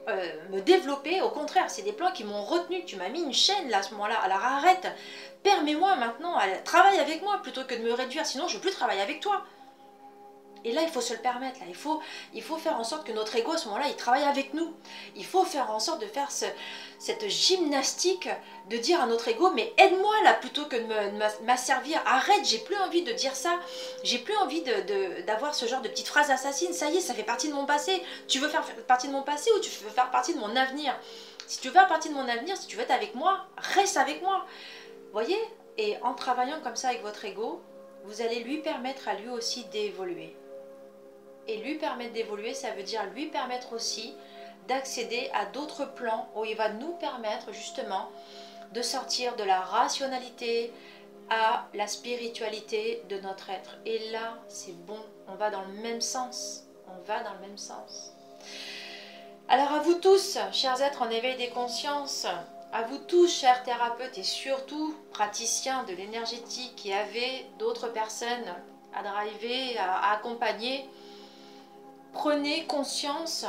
euh, 0.07 0.33
me 0.51 0.61
développer, 0.61 1.21
au 1.21 1.29
contraire, 1.29 1.69
c'est 1.69 1.81
des 1.81 1.91
plans 1.91 2.11
qui 2.11 2.23
m'ont 2.23 2.43
retenu. 2.43 2.85
Tu 2.85 2.95
m'as 2.95 3.09
mis 3.09 3.21
une 3.21 3.33
chaîne 3.33 3.69
là 3.69 3.79
à 3.79 3.83
ce 3.83 3.91
moment-là, 3.91 4.19
alors 4.19 4.43
arrête, 4.43 4.87
permets-moi 5.43 5.95
maintenant, 5.97 6.37
travaille 6.63 6.99
avec 6.99 7.21
moi 7.21 7.39
plutôt 7.41 7.63
que 7.65 7.75
de 7.75 7.81
me 7.81 7.93
réduire, 7.93 8.25
sinon 8.25 8.47
je 8.47 8.55
veux 8.55 8.61
plus 8.61 8.71
travailler 8.71 9.01
avec 9.01 9.19
toi. 9.19 9.43
Et 10.65 10.71
là, 10.71 10.81
il 10.81 10.89
faut 10.89 11.01
se 11.01 11.13
le 11.13 11.19
permettre. 11.19 11.59
Là. 11.59 11.65
Il, 11.67 11.75
faut, 11.75 12.01
il 12.33 12.41
faut 12.41 12.57
faire 12.57 12.79
en 12.79 12.83
sorte 12.83 13.05
que 13.05 13.11
notre 13.11 13.35
ego, 13.35 13.51
à 13.51 13.57
ce 13.57 13.67
moment-là, 13.67 13.87
il 13.87 13.95
travaille 13.95 14.23
avec 14.23 14.53
nous. 14.53 14.73
Il 15.15 15.25
faut 15.25 15.43
faire 15.43 15.71
en 15.71 15.79
sorte 15.79 16.01
de 16.01 16.07
faire 16.07 16.31
cette 16.31 17.27
gymnastique, 17.27 18.29
de 18.69 18.77
dire 18.77 19.01
à 19.01 19.05
notre 19.05 19.27
ego, 19.27 19.51
mais 19.51 19.73
aide-moi 19.77 20.13
là, 20.23 20.33
plutôt 20.33 20.65
que 20.65 20.77
de 20.77 21.45
m'asservir. 21.45 22.01
Arrête, 22.05 22.45
j'ai 22.45 22.59
plus 22.59 22.77
envie 22.77 23.03
de 23.03 23.11
dire 23.11 23.35
ça. 23.35 23.59
J'ai 24.03 24.19
plus 24.19 24.35
envie 24.37 24.63
d'avoir 25.27 25.53
ce 25.53 25.65
genre 25.65 25.81
de 25.81 25.89
petites 25.89 26.07
phrases 26.07 26.31
assassines. 26.31 26.73
Ça 26.73 26.89
y 26.89 26.97
est, 26.97 27.01
ça 27.01 27.13
fait 27.13 27.23
partie 27.23 27.49
de 27.49 27.53
mon 27.53 27.65
passé. 27.65 28.01
Tu 28.27 28.39
veux 28.39 28.47
faire 28.47 28.63
partie 28.87 29.07
de 29.07 29.13
mon 29.13 29.23
passé 29.23 29.51
ou 29.55 29.59
tu 29.59 29.69
veux 29.83 29.89
faire 29.89 30.11
partie 30.11 30.33
de 30.33 30.39
mon 30.39 30.55
avenir? 30.55 30.97
Si 31.45 31.59
tu 31.59 31.67
veux 31.67 31.73
faire 31.73 31.87
partie 31.87 32.07
de 32.09 32.13
mon 32.13 32.27
avenir, 32.27 32.55
si 32.55 32.67
tu 32.67 32.77
veux 32.77 32.83
être 32.83 32.91
avec 32.91 33.15
moi, 33.15 33.45
reste 33.57 33.97
avec 33.97 34.21
moi. 34.21 34.45
Voyez? 35.11 35.37
Et 35.77 35.97
en 36.03 36.13
travaillant 36.13 36.61
comme 36.63 36.75
ça 36.75 36.89
avec 36.89 37.01
votre 37.01 37.25
ego, 37.25 37.61
vous 38.05 38.21
allez 38.21 38.39
lui 38.43 38.59
permettre 38.59 39.07
à 39.07 39.15
lui 39.15 39.29
aussi 39.29 39.65
d'évoluer. 39.65 40.35
Et 41.47 41.57
lui 41.57 41.75
permettre 41.75 42.13
d'évoluer, 42.13 42.53
ça 42.53 42.71
veut 42.71 42.83
dire 42.83 43.03
lui 43.13 43.27
permettre 43.27 43.73
aussi 43.73 44.13
d'accéder 44.67 45.29
à 45.33 45.45
d'autres 45.45 45.85
plans 45.93 46.29
où 46.35 46.45
il 46.45 46.55
va 46.55 46.69
nous 46.69 46.93
permettre 46.93 47.51
justement 47.51 48.09
de 48.73 48.81
sortir 48.81 49.35
de 49.35 49.43
la 49.43 49.59
rationalité 49.59 50.71
à 51.29 51.67
la 51.73 51.87
spiritualité 51.87 53.03
de 53.09 53.19
notre 53.19 53.49
être. 53.49 53.77
Et 53.85 54.11
là, 54.11 54.37
c'est 54.47 54.75
bon, 54.85 54.99
on 55.27 55.35
va 55.35 55.49
dans 55.49 55.61
le 55.63 55.73
même 55.73 56.01
sens. 56.01 56.63
On 56.87 57.01
va 57.07 57.21
dans 57.23 57.33
le 57.33 57.39
même 57.47 57.57
sens. 57.57 58.13
Alors 59.47 59.71
à 59.73 59.79
vous 59.79 59.95
tous, 59.95 60.37
chers 60.51 60.81
êtres 60.81 61.01
en 61.01 61.09
éveil 61.09 61.35
des 61.35 61.49
consciences, 61.49 62.25
à 62.71 62.83
vous 62.83 62.97
tous, 62.97 63.27
chers 63.27 63.61
thérapeutes 63.63 64.17
et 64.17 64.23
surtout 64.23 64.95
praticiens 65.11 65.83
de 65.83 65.93
l'énergétique 65.93 66.75
qui 66.75 66.93
avaient 66.93 67.45
d'autres 67.59 67.89
personnes 67.89 68.55
à 68.95 69.03
driver, 69.03 69.77
à 69.79 70.13
accompagner, 70.13 70.89
prenez 72.13 72.65
conscience 72.65 73.45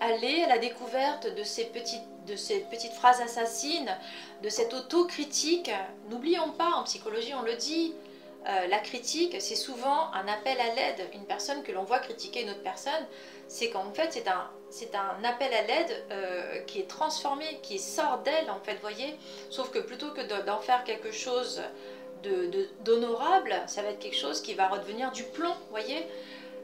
aller 0.00 0.42
à 0.42 0.48
la 0.48 0.58
découverte 0.58 1.34
de 1.34 1.42
ces 1.42 1.64
petites, 1.64 2.02
de 2.26 2.36
ces 2.36 2.60
petites 2.60 2.92
phrases 2.92 3.20
assassines, 3.20 3.96
de 4.42 4.48
cette 4.48 4.74
autocritique. 4.74 5.70
N'oublions 6.10 6.50
pas, 6.50 6.72
en 6.76 6.84
psychologie 6.84 7.34
on 7.34 7.42
le 7.42 7.54
dit, 7.54 7.94
euh, 8.46 8.66
la 8.66 8.78
critique, 8.78 9.36
c'est 9.40 9.56
souvent 9.56 10.12
un 10.12 10.28
appel 10.28 10.58
à 10.60 10.74
l'aide. 10.74 11.08
Une 11.14 11.24
personne 11.24 11.62
que 11.62 11.72
l'on 11.72 11.84
voit 11.84 11.98
critiquer 11.98 12.42
une 12.42 12.50
autre 12.50 12.62
personne, 12.62 13.06
c'est 13.48 13.70
qu'en 13.70 13.90
fait, 13.92 14.12
c'est 14.12 14.28
un, 14.28 14.50
c'est 14.68 14.94
un 14.94 15.24
appel 15.24 15.52
à 15.54 15.62
l'aide 15.62 16.04
euh, 16.10 16.60
qui 16.66 16.80
est 16.80 16.88
transformé, 16.88 17.60
qui 17.62 17.78
sort 17.78 18.18
d'elle, 18.18 18.50
en 18.50 18.60
fait, 18.60 18.76
voyez. 18.82 19.16
Sauf 19.48 19.70
que 19.70 19.78
plutôt 19.78 20.10
que 20.10 20.20
d'en 20.44 20.58
faire 20.58 20.84
quelque 20.84 21.10
chose 21.10 21.62
de, 22.22 22.68
d'honorable, 22.84 23.54
ça 23.66 23.82
va 23.82 23.88
être 23.88 23.98
quelque 23.98 24.16
chose 24.16 24.42
qui 24.42 24.54
va 24.54 24.68
redevenir 24.68 25.10
du 25.12 25.24
plomb, 25.24 25.54
voyez. 25.70 26.06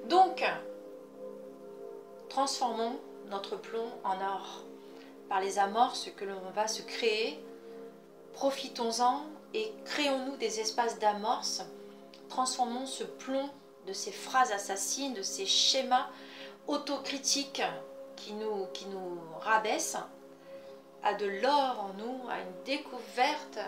Donc, 0.07 0.45
transformons 2.31 2.99
notre 3.29 3.57
plomb 3.57 3.91
en 4.05 4.15
or 4.15 4.63
par 5.29 5.41
les 5.41 5.59
amorces 5.59 6.09
que 6.17 6.25
l'on 6.25 6.41
va 6.55 6.67
se 6.67 6.81
créer. 6.81 7.39
Profitons-en 8.33 9.23
et 9.53 9.71
créons-nous 9.85 10.37
des 10.37 10.61
espaces 10.61 10.99
d'amorce. 10.99 11.63
Transformons 12.29 12.87
ce 12.87 13.05
plomb 13.05 13.51
de 13.87 13.93
ces 13.93 14.13
phrases 14.13 14.53
assassines, 14.53 15.13
de 15.15 15.23
ces 15.23 15.45
schémas 15.45 16.09
autocritiques 16.67 17.63
qui 18.17 18.33
nous, 18.33 18.67
qui 18.73 18.87
nous 18.87 19.19
rabaissent, 19.41 19.99
à 21.03 21.15
de 21.15 21.27
l'or 21.27 21.81
en 21.81 21.95
nous, 21.99 22.29
à 22.29 22.39
une 22.41 22.65
découverte 22.65 23.59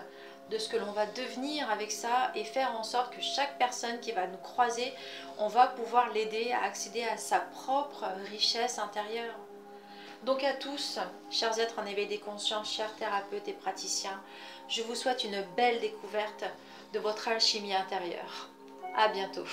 de 0.52 0.58
ce 0.58 0.68
que 0.68 0.76
l'on 0.76 0.92
va 0.92 1.06
devenir 1.06 1.70
avec 1.70 1.90
ça 1.90 2.30
et 2.34 2.44
faire 2.44 2.76
en 2.78 2.82
sorte 2.82 3.14
que 3.14 3.22
chaque 3.22 3.58
personne 3.58 3.98
qui 4.00 4.12
va 4.12 4.26
nous 4.26 4.38
croiser, 4.38 4.92
on 5.38 5.48
va 5.48 5.66
pouvoir 5.66 6.10
l'aider 6.12 6.52
à 6.52 6.64
accéder 6.64 7.02
à 7.04 7.16
sa 7.16 7.40
propre 7.40 8.04
richesse 8.30 8.78
intérieure. 8.78 9.34
Donc 10.24 10.44
à 10.44 10.52
tous, 10.52 10.98
chers 11.30 11.58
êtres 11.58 11.78
en 11.80 11.86
éveil 11.86 12.06
des 12.06 12.18
consciences, 12.18 12.72
chers 12.72 12.94
thérapeutes 12.96 13.48
et 13.48 13.54
praticiens, 13.54 14.20
je 14.68 14.82
vous 14.82 14.94
souhaite 14.94 15.24
une 15.24 15.42
belle 15.56 15.80
découverte 15.80 16.44
de 16.92 16.98
votre 16.98 17.28
alchimie 17.28 17.74
intérieure. 17.74 18.48
À 18.96 19.08
bientôt. 19.08 19.46